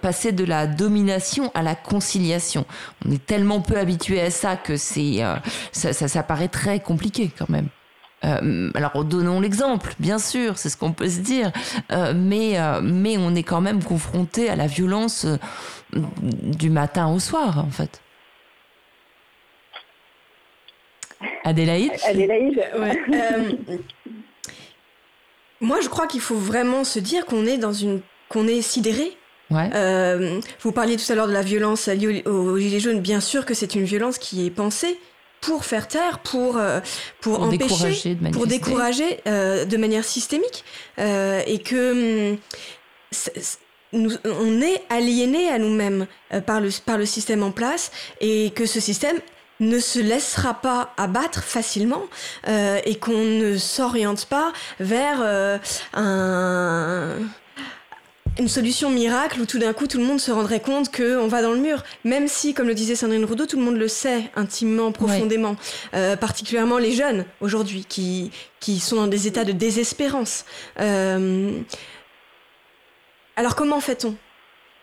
[0.00, 2.64] passer de la domination à la conciliation.
[3.04, 5.22] On est tellement peu habitué à ça que c'est
[5.72, 7.68] ça, ça, paraît très compliqué quand même.
[8.24, 11.52] Euh, alors donnons l'exemple, bien sûr, c'est ce qu'on peut se dire,
[11.90, 15.26] euh, mais, euh, mais on est quand même confronté à la violence
[15.92, 18.02] du matin au soir, en fait.
[21.44, 21.92] Adélaïde?
[22.06, 22.62] Adélaïde,
[25.60, 29.16] moi, je crois qu'il faut vraiment se dire qu'on est dans une qu'on est sidéré.
[29.50, 33.00] Vous parliez tout à l'heure de la violence liée aux Gilets jaunes.
[33.00, 34.98] Bien sûr que c'est une violence qui est pensée,
[35.40, 36.80] pour faire taire, pour, euh,
[37.20, 40.64] pour, empêcher, décourager de pour décourager euh, de manière systémique.
[40.98, 42.36] Euh, et que
[43.92, 46.06] hum, on est aliéné à nous-mêmes
[46.46, 49.18] par, le, par le système en place et que ce système
[49.58, 52.04] ne se laissera pas abattre facilement
[52.46, 55.58] et qu'on ne s'oriente pas vers
[55.92, 57.18] un
[58.40, 61.42] une solution miracle où tout d'un coup tout le monde se rendrait compte qu'on va
[61.42, 64.30] dans le mur, même si, comme le disait Sandrine Roudot, tout le monde le sait
[64.34, 65.56] intimement, profondément,
[65.94, 70.46] euh, particulièrement les jeunes aujourd'hui qui, qui sont dans des états de désespérance.
[73.36, 74.16] alors comment fait-on?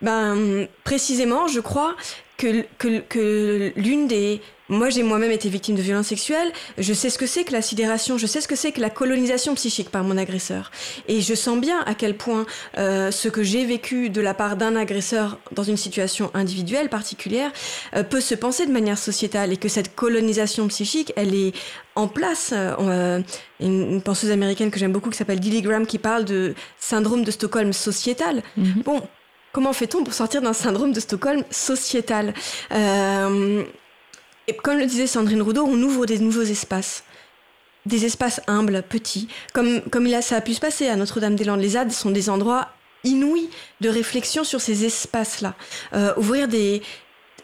[0.02, 1.96] Ben, précisément, je crois
[2.38, 6.52] que, que, que l'une des moi, j'ai moi-même été victime de violences sexuelles.
[6.78, 8.90] Je sais ce que c'est que la sidération, je sais ce que c'est que la
[8.90, 10.72] colonisation psychique par mon agresseur.
[11.08, 12.46] Et je sens bien à quel point
[12.78, 17.52] euh, ce que j'ai vécu de la part d'un agresseur dans une situation individuelle particulière
[17.96, 21.54] euh, peut se penser de manière sociétale et que cette colonisation psychique, elle est
[21.96, 22.54] en place.
[22.54, 23.22] Euh,
[23.60, 27.32] une, penseuse américaine que j'aime beaucoup qui s'appelle Dilly Graham qui parle de syndrome de
[27.32, 28.44] Stockholm sociétal.
[28.60, 28.84] Mm-hmm.
[28.84, 29.02] Bon,
[29.54, 32.34] comment fait-on pour sortir d'un syndrome de Stockholm sociétal?
[34.48, 37.04] Et comme le disait Sandrine Roudot, on ouvre des nouveaux espaces.
[37.86, 41.62] Des espaces humbles, petits, comme, comme il ça a pu se passer à Notre-Dame-des-Landes.
[41.62, 42.70] Les ZAD sont des endroits
[43.04, 43.50] inouïs
[43.82, 45.56] de réflexion sur ces espaces-là.
[45.94, 46.82] Euh, ouvrir des,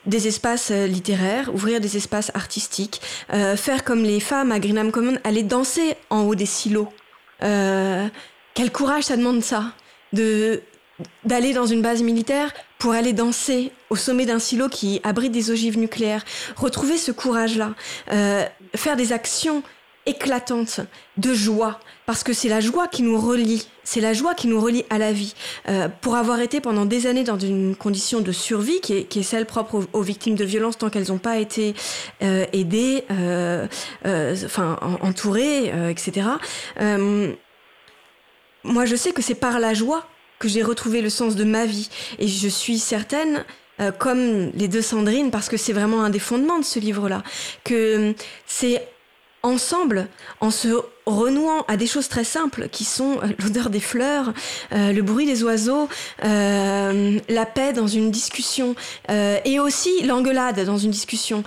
[0.05, 3.01] des espaces euh, littéraires, ouvrir des espaces artistiques,
[3.33, 6.89] euh, faire comme les femmes à Greenham Common, aller danser en haut des silos.
[7.39, 9.73] quel courage ça demande ça
[10.13, 10.61] de
[11.25, 12.53] d'aller dans une base militaire
[12.83, 16.25] pour aller danser au sommet d'un silo qui abrite des ogives nucléaires.
[16.57, 17.75] Retrouver ce courage-là,
[18.11, 19.63] euh, faire des actions
[20.05, 20.81] éclatantes
[21.15, 24.59] de joie, parce que c'est la joie qui nous relie, c'est la joie qui nous
[24.59, 25.33] relie à la vie.
[25.69, 29.45] Euh, pour avoir été pendant des années dans une condition de survie qui est, celle
[29.45, 31.75] propre aux, victimes de violences tant qu'elles n'ont pas été
[32.21, 33.05] euh, aidées,
[34.43, 36.27] enfin entourées, etc.
[38.65, 40.05] moi, je sais que c'est par la joie
[40.39, 41.89] que j'ai retrouvé le sens de ma vie.
[42.19, 43.45] Et je suis certaine,
[43.79, 47.23] euh, comme les deux Sandrine, parce que c'est vraiment un des fondements de ce livre-là,
[47.63, 48.13] que euh,
[48.45, 48.87] c'est
[49.41, 50.07] ensemble,
[50.39, 50.69] en se
[51.05, 54.33] renouant à des choses très simples qui sont euh, l'odeur des fleurs,
[54.71, 55.89] le bruit des oiseaux,
[56.21, 58.75] la paix dans une discussion
[59.09, 61.43] et aussi l'engueulade dans une discussion,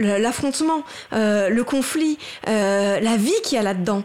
[0.00, 4.02] l'affrontement, le conflit, la vie qu'il y a là-dedans,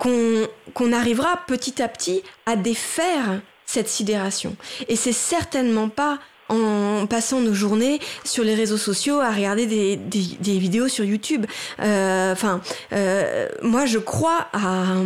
[0.00, 3.40] qu'on qu'on arrivera petit à petit à défaire
[3.74, 4.56] cette sidération.
[4.88, 6.18] Et c'est certainement pas
[6.48, 11.46] en passant nos journées sur les réseaux sociaux à regarder des, des, vidéos sur YouTube.
[11.80, 12.60] Euh, enfin,
[12.92, 14.96] euh, moi, je crois à,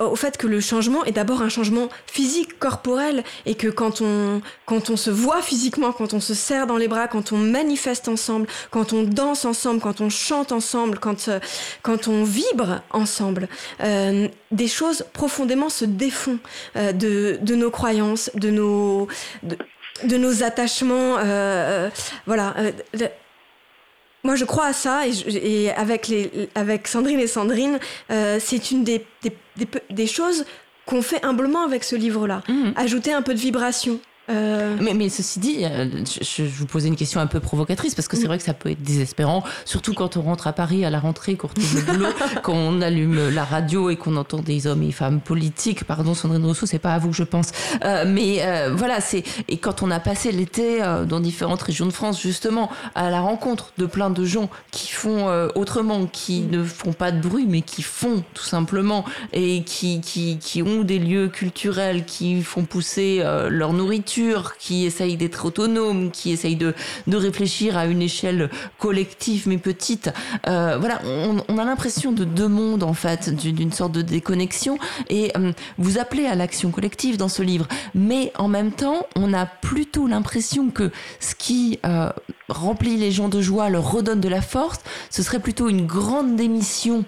[0.00, 4.42] au fait que le changement est d'abord un changement physique, corporel, et que quand on,
[4.66, 8.08] quand on se voit physiquement, quand on se serre dans les bras, quand on manifeste
[8.08, 11.38] ensemble, quand on danse ensemble, quand on chante ensemble, quand, euh,
[11.82, 13.48] quand on vibre ensemble,
[13.82, 16.38] euh, des choses profondément se défont
[16.74, 19.08] de, de, nos croyances, de nos,
[19.42, 19.56] de,
[20.02, 21.18] nos attachements.
[22.26, 22.54] voilà
[24.24, 27.78] moi, je crois à ça et, avec, les, avec Sandrine et Sandrine,
[28.10, 30.46] euh, c'est une des, des, des, choses
[30.86, 32.42] qu'on fait humblement avec ce livre-là.
[32.48, 32.70] Mmh.
[32.74, 35.86] Ajouter un peu de vibration, euh, mais, mais, ceci dit, euh,
[36.22, 38.28] je, vous posais une question un peu provocatrice parce que c'est mm.
[38.28, 41.36] vrai que ça peut être désespérant, surtout quand on rentre à Paris à la rentrée,
[41.36, 42.08] qu'on retourne au boulot,
[42.42, 45.84] qu'on allume la radio et qu'on entend des hommes et femmes politiques.
[45.84, 47.50] Pardon, Sandrine Rousseau, c'est pas à vous que je pense.
[47.84, 48.42] Euh, mais
[48.74, 53.10] voilà, c'est et quand on a passé l'été dans différentes régions de France, justement, à
[53.10, 56.50] la rencontre de plein de gens qui font autrement, qui mm.
[56.50, 60.82] ne font pas de bruit, mais qui font tout simplement et qui, qui, qui ont
[60.82, 64.13] des lieux culturels, qui font pousser leur nourriture
[64.58, 66.74] qui essaye d'être autonome, qui essaye de,
[67.06, 70.10] réfléchir à une échelle collective mais petite.
[70.46, 71.00] Euh, voilà,
[71.48, 74.78] on, a l'impression de deux mondes en fait, d'une sorte de déconnexion.
[75.08, 79.32] Et euh, vous appelez à l'action collective dans ce livre, mais en même temps, on
[79.32, 80.90] a plutôt l'impression que
[81.20, 82.10] ce qui euh,
[82.48, 86.36] remplit les gens de joie, leur redonne de la force, ce serait plutôt une grande
[86.36, 87.04] démission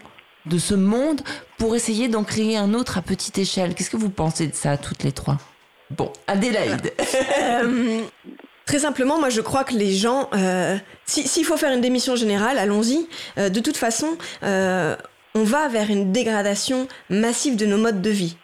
[0.46, 1.20] de ce monde
[1.58, 3.74] pour essayer d'en créer un autre à petite échelle.
[3.74, 5.38] Qu'est-ce que vous pensez de ça, toutes les trois?
[5.90, 6.92] Bon, Adélaïde.
[7.42, 8.02] Euh,
[8.64, 12.58] très simplement, moi je crois que les gens, euh, s'il faut faire une démission générale,
[12.58, 13.06] allons-y.
[13.38, 18.36] Euh, de toute façon, on va vers une dégradation massive de nos modes de vie.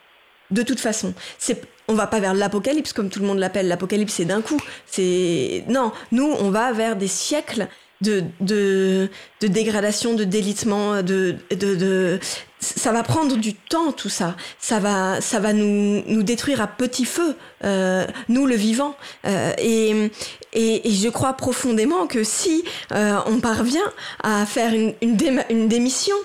[0.51, 3.67] De toute façon, c'est on va pas vers l'apocalypse comme tout le monde l'appelle.
[3.69, 4.61] L'apocalypse c'est d'un coup.
[4.87, 7.67] C'est non, nous on va vers des siècles
[8.03, 9.09] de, de,
[9.41, 12.21] de dégradation, de délitement, de, de, de,
[12.63, 14.37] ça va prendre du temps tout ça.
[14.59, 18.97] Ça va, ça va nous, nous détruire à petit feu, euh, nous le vivant.
[19.27, 20.11] Euh, et,
[20.53, 23.93] et, et, je crois profondément que si euh, on parvient
[24.23, 26.17] à faire une, une, une démission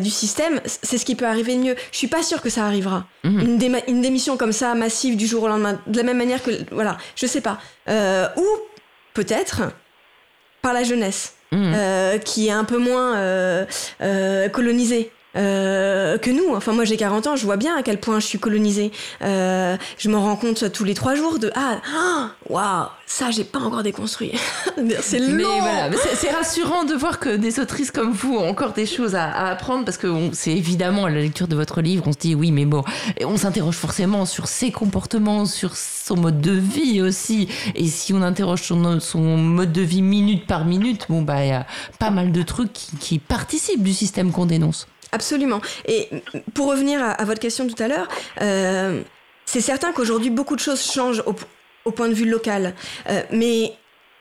[0.00, 1.76] du système, c'est ce qui peut arriver de mieux.
[1.92, 3.06] Je suis pas sûre que ça arrivera.
[3.22, 3.60] Mhm.
[3.86, 6.50] Une, démission comme ça, massive, du jour au lendemain, de la même manière que.
[6.72, 7.60] Voilà, je sais pas.
[7.86, 8.46] ou
[9.14, 9.62] peut-être
[10.60, 12.18] par la jeunesse, mhm.
[12.24, 13.66] qui est un peu moins
[14.52, 15.12] colonisée.
[15.36, 16.54] Euh, que nous.
[16.54, 18.90] Enfin, moi j'ai 40 ans, je vois bien à quel point je suis colonisée.
[19.22, 23.44] Euh, je me rends compte tous les trois jours de Ah, ah waouh, ça j'ai
[23.44, 24.32] pas encore déconstruit.
[25.00, 25.36] c'est long.
[25.36, 29.14] Mais voilà, c'est rassurant de voir que des autrices comme vous ont encore des choses
[29.14, 32.34] à, apprendre parce que c'est évidemment à la lecture de votre livre, on se dit
[32.34, 32.82] oui, mais bon,
[33.24, 37.48] on s'interroge forcément sur ses comportements, sur son mode de vie aussi.
[37.76, 41.50] Et si on interroge son, son mode de vie minute par minute, bon, bah, il
[41.50, 41.66] y a
[42.00, 44.88] pas mal de trucs qui, qui participent du système qu'on dénonce.
[45.12, 45.60] Absolument.
[45.86, 46.08] Et
[46.54, 48.08] pour revenir à, votre question tout à l'heure,
[48.40, 49.02] euh,
[49.44, 52.74] c'est certain qu'aujourd'hui, beaucoup de choses changent au, point de vue local.
[53.08, 53.72] Euh, mais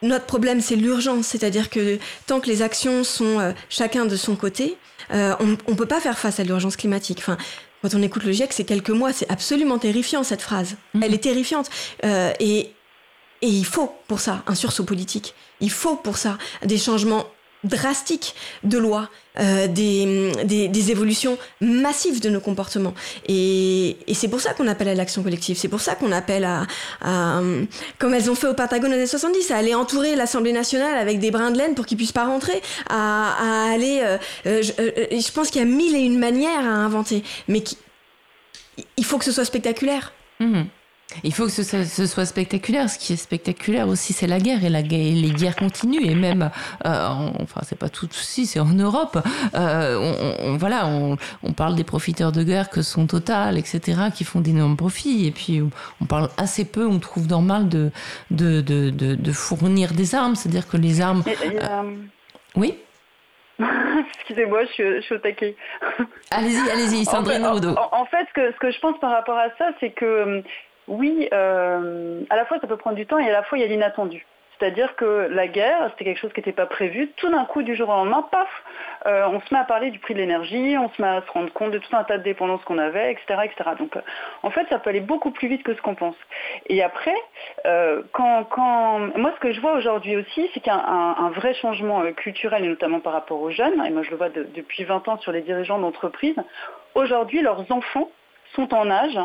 [0.02, 1.28] notre problème, c'est l'urgence.
[1.28, 4.78] C'est-à-dire que tant que les actions sont euh, chacun de son côté,
[5.12, 7.20] on ne peut pas faire face à l'urgence climatique.
[7.20, 7.38] Enfin,
[7.82, 10.76] quand on écoute le GIEC, c'est quelques mois, c'est absolument terrifiant cette phrase.
[10.94, 11.04] Mmh.
[11.04, 11.70] Elle est terrifiante.
[12.04, 12.72] et,
[13.42, 15.34] et il faut pour ça un sursaut politique.
[15.62, 17.26] Il faut pour ça des changements
[17.64, 19.10] drastique de loi,
[19.40, 22.94] euh, des, des, évolutions massives de nos comportements.
[23.28, 26.46] Et, et c'est pour ça qu'on appelle à l'action collective, c'est pour ça qu'on appelle
[26.46, 27.42] à,
[27.98, 31.20] comme elles ont fait au Pentagone en années 70, à aller entourer l'Assemblée nationale avec
[31.20, 34.02] des brins de laine pour qu'ils puissent pas rentrer, à, aller...
[34.04, 37.64] Euh, euh, je, pense qu'il y a mille et une manières à inventer, mais
[38.98, 40.14] il faut que ce soit spectaculaire.
[40.40, 40.64] Mmh.
[41.24, 42.89] Il faut que ce, soit spectaculaire.
[42.89, 46.05] Ce qui est spectaculaire aussi, c'est la guerre et, la, les guerres continuent.
[46.05, 46.51] Et même,
[46.86, 47.07] euh,
[47.41, 49.18] enfin, c'est pas tout aussi, c'est en Europe.
[49.55, 51.18] Euh, on, voilà, on,
[51.53, 55.26] parle des profiteurs de guerre que sont Total, etc., qui font d'énormes profits.
[55.26, 55.62] Et puis,
[55.99, 57.91] on parle assez peu, on trouve normal de,
[58.30, 60.36] de, de, de, fournir des armes.
[60.36, 61.24] C'est-à-dire que les armes.
[61.28, 61.95] Euh,
[62.55, 62.78] oui
[64.16, 65.55] Excusez-moi, je, suis au taquet.
[66.30, 69.49] Allez-y, allez-y, Sandrine en, en, fait, ce que, ce que je pense par rapport à
[69.57, 70.43] ça, c'est que
[70.90, 73.62] oui, euh, à la fois ça peut prendre du temps et à la fois il
[73.62, 74.26] y a l'inattendu.
[74.58, 77.10] C'est-à-dire que la guerre, c'était quelque chose qui n'était pas prévu.
[77.16, 78.50] Tout d'un coup, du jour au lendemain, paf,
[79.06, 81.32] euh, on se met à parler du prix de l'énergie, on se met à se
[81.32, 83.70] rendre compte de tout un tas de dépendances qu'on avait, etc., etc.
[83.80, 84.02] Donc, euh,
[84.44, 86.16] en fait, ça peut aller beaucoup plus vite que ce qu'on pense.
[86.68, 87.16] Et après,
[88.12, 92.04] quand, moi, ce que je vois aujourd'hui aussi, c'est qu'il y a un, vrai changement
[92.12, 93.82] culturel, et notamment par rapport aux jeunes.
[93.86, 96.36] Et moi, je le vois depuis 20 ans sur les dirigeants d'entreprises.
[96.96, 98.10] Aujourd'hui, leurs enfants
[98.56, 99.18] sont en âge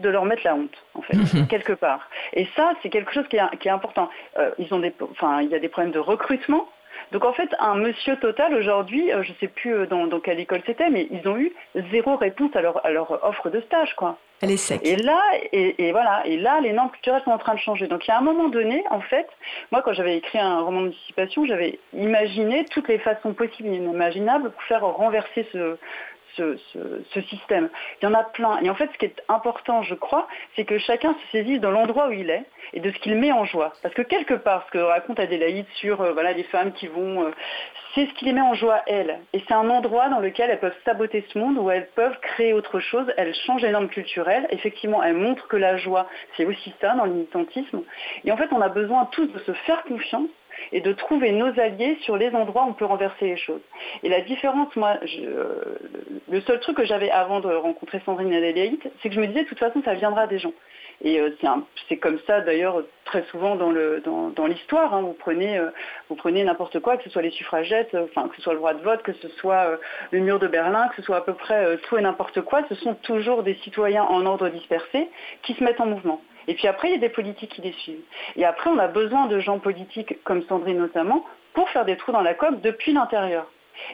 [0.00, 1.16] de leur mettre la honte, en fait,
[1.48, 2.08] quelque part.
[2.32, 4.10] Et ça, c'est quelque chose qui est, important.
[4.38, 6.68] Euh, ils ont des, enfin, il y a des problèmes de recrutement.
[7.12, 10.38] Donc en fait, un monsieur total aujourd'hui, euh, je ne sais plus euh, dans, quelle
[10.38, 11.52] école c'était, mais ils ont eu
[11.90, 14.18] zéro réponse à leur, offre de stage, quoi.
[14.42, 14.80] Elle est sec.
[14.84, 15.20] Et là,
[15.52, 17.88] et, voilà, et là, les normes culturelles sont en train de changer.
[17.88, 19.28] Donc il y a un moment donné, en fait,
[19.70, 24.50] moi quand j'avais écrit un roman d'anticipation, j'avais imaginé toutes les façons possibles et inimaginables
[24.50, 25.76] pour faire renverser ce,
[26.36, 27.68] ce, système.
[28.00, 28.60] Il y en a plein.
[28.62, 30.26] Et en fait, ce qui est important, je crois,
[30.56, 33.32] c'est que chacun se saisisse de l'endroit où il est et de ce qu'il met
[33.32, 33.72] en joie.
[33.82, 37.24] Parce que quelque part, ce que raconte Adélaïde sur euh, voilà, les femmes qui vont...
[37.24, 37.30] Euh,
[37.94, 39.18] c'est ce qui les met en joie, elles.
[39.32, 42.52] Et c'est un endroit dans lequel elles peuvent saboter ce monde, où elles peuvent créer
[42.52, 44.46] autre chose, elles changent les normes culturelles.
[44.50, 46.06] Effectivement, elles montrent que la joie,
[46.36, 47.82] c'est aussi ça dans le militantisme.
[48.24, 50.28] Et en fait, on a besoin tous de se faire confiance
[50.72, 53.60] et de trouver nos alliés sur les endroits où on peut renverser les choses.
[54.02, 55.78] Et la différence, moi, euh,
[56.30, 59.42] le seul truc que j'avais avant de rencontrer Sandrine Adélaïde, c'est que je me disais,
[59.42, 60.52] de toute façon, ça viendra des gens.
[61.02, 61.30] Et euh,
[61.88, 64.92] c'est comme ça d'ailleurs très souvent dans l'histoire.
[64.92, 65.00] Hein.
[65.00, 65.70] vous prenez euh,
[66.10, 68.82] vous n'importe quoi, que ce soit les suffragettes, enfin que ce soit le droit de
[68.82, 69.78] vote, que ce soit
[70.10, 72.74] le mur de Berlin, que ce soit à peu près tout et n'importe quoi, ce
[72.74, 75.08] sont toujours des citoyens en ordre dispersé
[75.42, 76.20] qui se mettent en mouvement.
[76.50, 78.02] Et puis après, il y a des politiques qui les suivent.
[78.34, 81.24] Et après, on a besoin de gens politiques, comme Sandrine notamment,
[81.54, 83.46] pour faire des trous dans la coque depuis l'intérieur.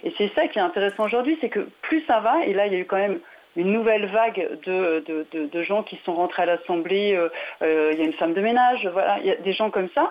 [0.05, 2.73] Et c'est ça qui est intéressant aujourd'hui, c'est que plus ça va, et là, il
[2.73, 3.21] y a eu quand même
[3.57, 7.29] une nouvelle vague de, gens qui sont rentrés à l'Assemblée, euh,
[7.61, 9.91] euh, il y a une femme de ménage, voilà, il y a des gens comme
[9.95, 10.11] ça.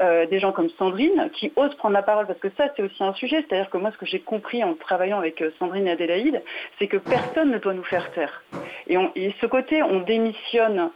[0.00, 3.04] Euh, des gens comme Sandrine qui osent prendre la parole parce que ça c'est aussi
[3.04, 6.42] un sujet, c'est-à-dire que moi ce que j'ai compris en travaillant avec Sandrine et Adélaïde,
[6.80, 8.42] c'est que personne ne doit nous faire taire.
[8.88, 10.90] Et, ce côté on démissionne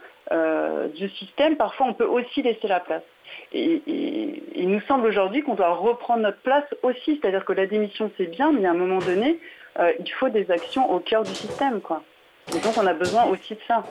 [0.95, 3.03] du système, parfois on peut aussi laisser la place.
[3.51, 3.81] Et,
[4.55, 8.27] il nous semble aujourd'hui qu'on doit reprendre notre place aussi, c'est-à-dire que la démission c'est
[8.27, 9.39] bien, mais à un moment donné,
[9.79, 11.81] euh, il faut des actions au cœur du système.
[11.81, 12.03] Quoi.
[12.49, 13.83] Et donc on a besoin aussi de ça.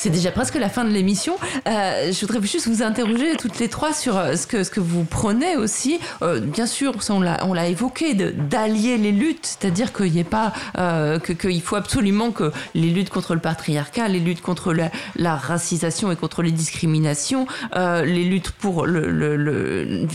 [0.00, 1.36] C'est déjà presque la fin de l'émission.
[1.68, 4.80] Euh, je voudrais juste vous interroger toutes les trois sur euh, ce que, ce que
[4.80, 6.00] vous prenez aussi.
[6.22, 10.10] Euh, bien sûr, l'a, on l'a évoqué, d'allier les luttes, c'est-à-dire qu'il
[11.40, 16.16] qu'il faut absolument que les luttes contre le patriarcat, les luttes contre la, racisation et
[16.16, 17.46] contre les discriminations,
[17.76, 20.06] les luttes pour le, le, le,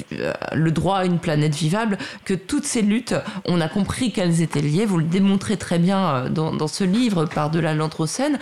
[0.53, 4.61] le, droit à une planète vivable, que toutes ces luttes, on a compris qu'elles étaient
[4.61, 4.85] liées.
[4.85, 8.39] Vous le démontrez très bien dans, dans ce livre, Par-delà l'Anthropocène.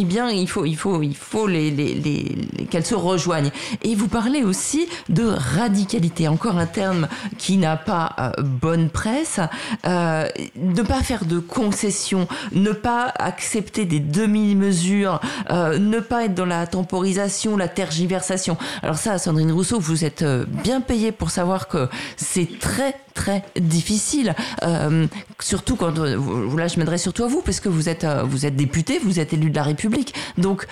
[0.00, 3.50] Eh bien, il faut, il faut, il faut les, les, les, qu'elles se rejoignent.
[3.82, 9.40] Et vous parlez aussi de radicalité, encore un terme qui n'a pas euh, bonne presse.
[9.86, 15.20] Euh, ne pas faire de concessions, ne pas accepter des demi-mesures,
[15.50, 18.56] euh, ne pas être dans la temporisation, la tergiversation.
[18.84, 23.42] Alors ça, Sandrine Rousseau, vous êtes euh, bien payée pour savoir que c'est très très
[23.56, 25.06] difficile, euh,
[25.40, 28.46] surtout quand euh, là je m'adresse surtout à vous parce que vous êtes euh, vous
[28.46, 30.14] êtes député, vous êtes élu de la République.
[30.38, 30.66] Donc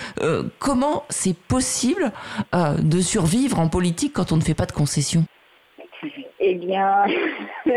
[0.59, 2.11] comment c'est possible
[2.53, 5.25] de survivre en politique quand on ne fait pas de concessions
[6.39, 7.05] Eh bien,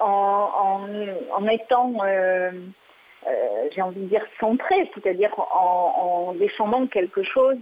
[0.00, 0.80] en,
[1.38, 1.92] en, étant
[3.72, 7.58] j'ai envie de dire centré, c'est-à-dire en, en, défendant quelque chose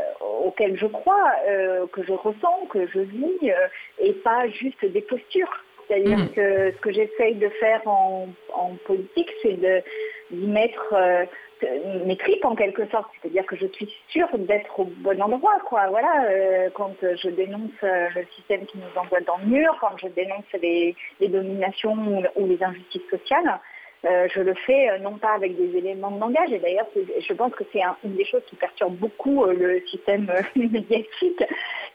[0.00, 4.84] euh, auquel je crois, euh, que je ressens, que je vis, euh, et pas juste
[4.84, 5.50] des postures.
[5.86, 6.28] C'est-à-dire mm.
[6.30, 8.28] que ce que j'essaye de faire en,
[8.86, 9.58] politique, c'est
[10.30, 10.94] d'y mettre
[12.06, 13.10] mes tripes en quelque sorte.
[13.20, 15.58] C'est-à-dire que je suis sûre d'être au bon endroit.
[15.68, 15.88] Quoi.
[15.88, 16.28] Voilà,
[16.74, 20.94] quand je dénonce le système qui nous envoie dans le mur, quand je dénonce les,
[21.20, 23.58] dominations ou les injustices sociales,
[24.06, 27.32] euh, je le fais euh, non pas avec des éléments de langage, et d'ailleurs je
[27.34, 31.44] pense que c'est une des choses qui perturbe beaucoup euh, le système médiatique,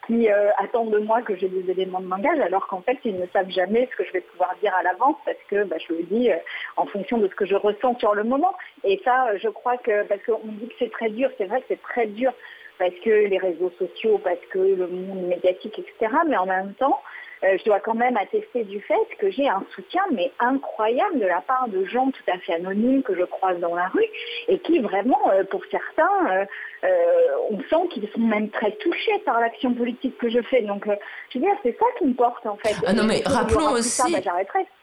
[0.06, 3.26] qui attend de moi que j'ai des éléments de langage, alors qu'en fait ils ne
[3.34, 6.04] savent jamais ce que je vais pouvoir dire à l'avance, parce que bah, je le
[6.04, 6.30] dis
[6.78, 8.54] en fonction de ce que je ressens sur le moment.
[8.84, 11.66] Et ça, je crois que, parce qu'on dit que c'est très dur, c'est vrai que
[11.70, 12.32] c'est très dur,
[12.78, 17.02] parce que les réseaux sociaux, parce que le monde médiatique, etc., mais en même temps,
[17.58, 21.42] je dois quand même attester du fait que j'ai un soutien mais incroyable de la
[21.42, 24.06] part de gens tout à fait anonymes que je croise dans la rue
[24.48, 26.46] et qui vraiment, euh, pour certains,
[26.84, 26.90] euh,
[27.50, 30.62] on sent qu'ils sont même très touchés par l'action politique que je fais.
[30.62, 30.86] Donc,
[31.30, 32.76] je veux dire, c'est ça qui me porte en fait.
[32.86, 34.32] Ah non mais rappelons aussi, bah,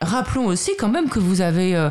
[0.01, 1.89] rappelons aussi quand même que vous avez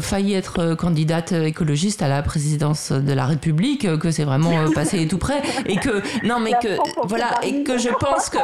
[0.00, 5.18] failli être candidate écologiste à la présidence de la République, que c'est vraiment passé tout
[5.18, 8.38] près et que non mais que voilà et que je pense que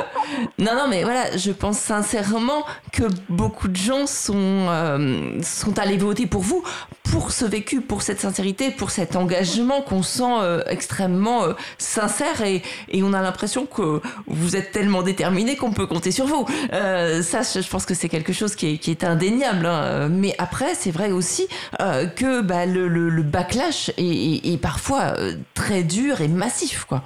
[0.59, 5.97] non non mais voilà je pense sincèrement que beaucoup de gens sont, euh, sont allés
[5.97, 6.63] voter pour vous,
[7.05, 12.43] pour ce vécu, pour cette sincérité, pour cet engagement qu'on sent euh, extrêmement euh, sincère
[12.43, 16.47] et, et, on a l'impression que vous êtes tellement déterminé qu'on peut compter sur vous.
[16.71, 19.67] ça, je pense que c'est quelque chose qui est, qui est indéniable.
[19.67, 20.09] Hein.
[20.09, 21.49] Mais après, c'est vrai aussi
[21.79, 25.15] que bah, le, le, backlash est, est parfois
[25.55, 27.03] très dur et massif, quoi.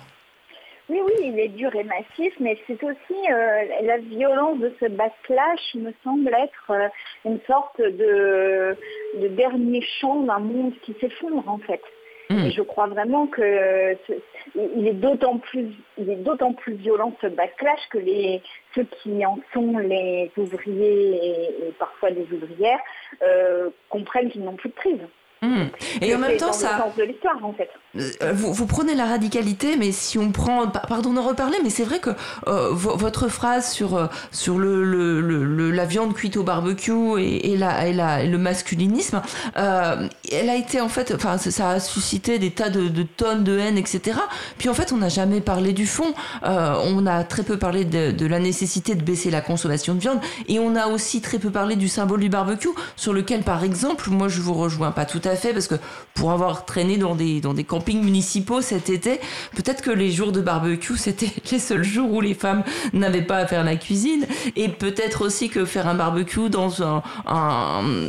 [0.92, 4.84] Oui, oui, il est dur et massif, mais c'est aussi euh, la violence de ce
[4.90, 6.88] backlash me semble être euh,
[7.24, 8.76] une sorte de,
[9.30, 11.80] dernier champ d'un monde qui s'effondre en fait.
[12.28, 12.40] Hmm.
[12.40, 13.96] Et je crois vraiment que
[14.54, 18.42] il est d'autant plus, il est d'autant plus violent ce backlash que les
[18.74, 22.80] ceux qui en sont les ouvriers et, parfois des ouvrières
[23.22, 25.00] euh, comprennent qu'ils n'ont plus de prise.
[25.42, 25.64] Hmm.
[26.00, 26.92] Et en même temps, ça.
[26.96, 27.68] de l'histoire, en fait.
[28.22, 31.82] Euh, vous, vous, prenez la radicalité, mais si on prend, pardon d'en reparler, mais c'est
[31.82, 32.10] vrai que
[32.46, 37.52] euh, votre phrase sur euh, sur le, le, le, la viande cuite au barbecue et,
[37.52, 39.20] et, la, et, la, le masculinisme,
[39.56, 43.58] elle a été en fait, enfin ça a suscité des tas de, de, tonnes de
[43.58, 44.18] haine, etc.
[44.58, 46.14] Puis en fait, on n'a jamais parlé du fond.
[46.42, 50.20] on a très peu parlé de, de, la nécessité de baisser la consommation de viande,
[50.48, 54.08] et on a aussi très peu parlé du symbole du barbecue, sur lequel, par exemple,
[54.10, 55.76] moi je vous rejoins pas tout à fait, parce que
[56.14, 59.20] pour avoir traîné dans des dans des campings municipaux cet été,
[59.54, 62.62] peut-être que les jours de barbecue, c'était les seuls jours où les femmes
[62.92, 64.26] n'avaient pas à faire la cuisine.
[64.56, 67.02] Et peut-être aussi que faire un barbecue dans un,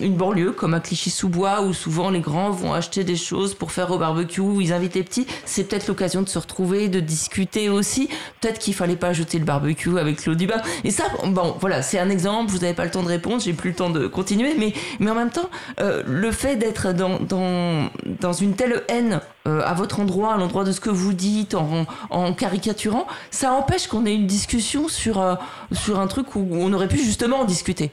[0.01, 3.91] une banlieue comme à Clichy-sous-Bois, où souvent les grands vont acheter des choses pour faire
[3.91, 7.69] au barbecue, où ils invitent les petits, c'est peut-être l'occasion de se retrouver, de discuter
[7.69, 8.09] aussi.
[8.41, 10.61] Peut-être qu'il fallait pas jeter le barbecue avec l'eau du bain.
[10.83, 12.51] Et ça, bon, voilà, c'est un exemple.
[12.51, 14.53] Vous n'avez pas le temps de répondre, j'ai plus le temps de continuer.
[14.57, 15.49] Mais, mais en même temps,
[15.79, 20.63] euh, le fait d'être dans, dans, une telle haine euh, à votre endroit, à l'endroit
[20.63, 25.21] de ce que vous dites, en, en caricaturant, ça empêche qu'on ait une discussion sur,
[25.21, 25.35] euh,
[25.71, 27.91] sur un truc où on aurait pu justement en discuter.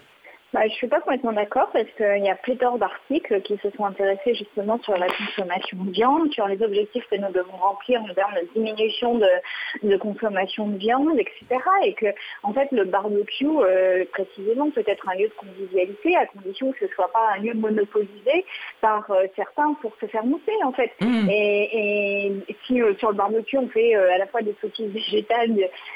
[0.53, 3.85] Bah, je suis pas complètement d'accord parce qu'il y a pléthore d'articles qui se sont
[3.85, 8.13] intéressés justement sur la consommation de viande, sur les objectifs que nous devons remplir en
[8.15, 11.61] termes de diminution de, consommation de viande, etc.
[11.85, 12.07] Et que
[12.43, 16.81] en fait le barbecue, euh, précisément, peut être un lieu de convivialité à condition que
[16.81, 18.45] ce ne soit pas un lieu monopolisé
[18.81, 20.91] par euh, certains pour se faire monter en fait.
[21.01, 21.29] Mmh.
[21.31, 22.33] Et,
[22.67, 25.55] si euh, sur le barbecue on fait à la fois des saucisses végétales,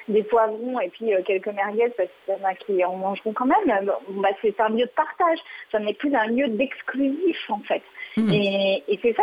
[0.08, 3.46] des, poivrons et puis quelques merguez parce qu'il y en a qui en mangeront quand
[3.46, 5.38] même, bah, c'est un lieu de partage,
[5.72, 7.82] ça n'est plus un lieu d'exclusif en fait.
[8.16, 8.30] Hmm.
[8.30, 9.22] Et, c'est ça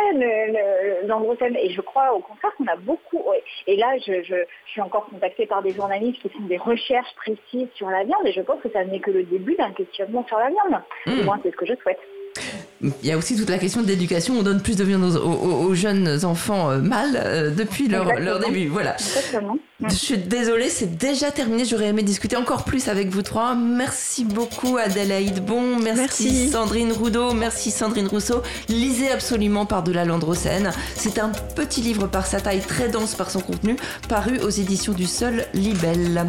[1.06, 3.24] l'endroit Et je crois au contraire qu'on a beaucoup.
[3.66, 7.88] Et là, je, suis encore contactée par des journalistes qui font des recherches précises sur
[7.88, 10.50] la viande et je pense que ça n'est que le début d'un questionnement sur la
[10.50, 10.82] viande.
[11.06, 11.24] Hmm.
[11.24, 12.00] Moi, c'est ce que je souhaite.
[12.82, 14.34] Il y a aussi toute la question de l'éducation.
[14.38, 18.06] On donne plus de viande aux, jeunes enfants euh, mâles euh, depuis leur,
[18.40, 18.66] début.
[18.68, 18.96] Voilà.
[19.88, 21.64] Je suis désolée, c'est déjà terminé.
[21.64, 23.54] J'aurais aimé discuter encore plus avec vous trois.
[23.54, 28.42] Merci beaucoup Adélaïde Bon, merci, Sandrine Roudot, merci Sandrine Rousseau.
[28.68, 30.72] Lisez absolument Par-delà l'Androcène.
[30.96, 33.76] C'est un petit livre par sa taille très dense par son contenu,
[34.08, 36.26] paru aux éditions du Seul Libelle.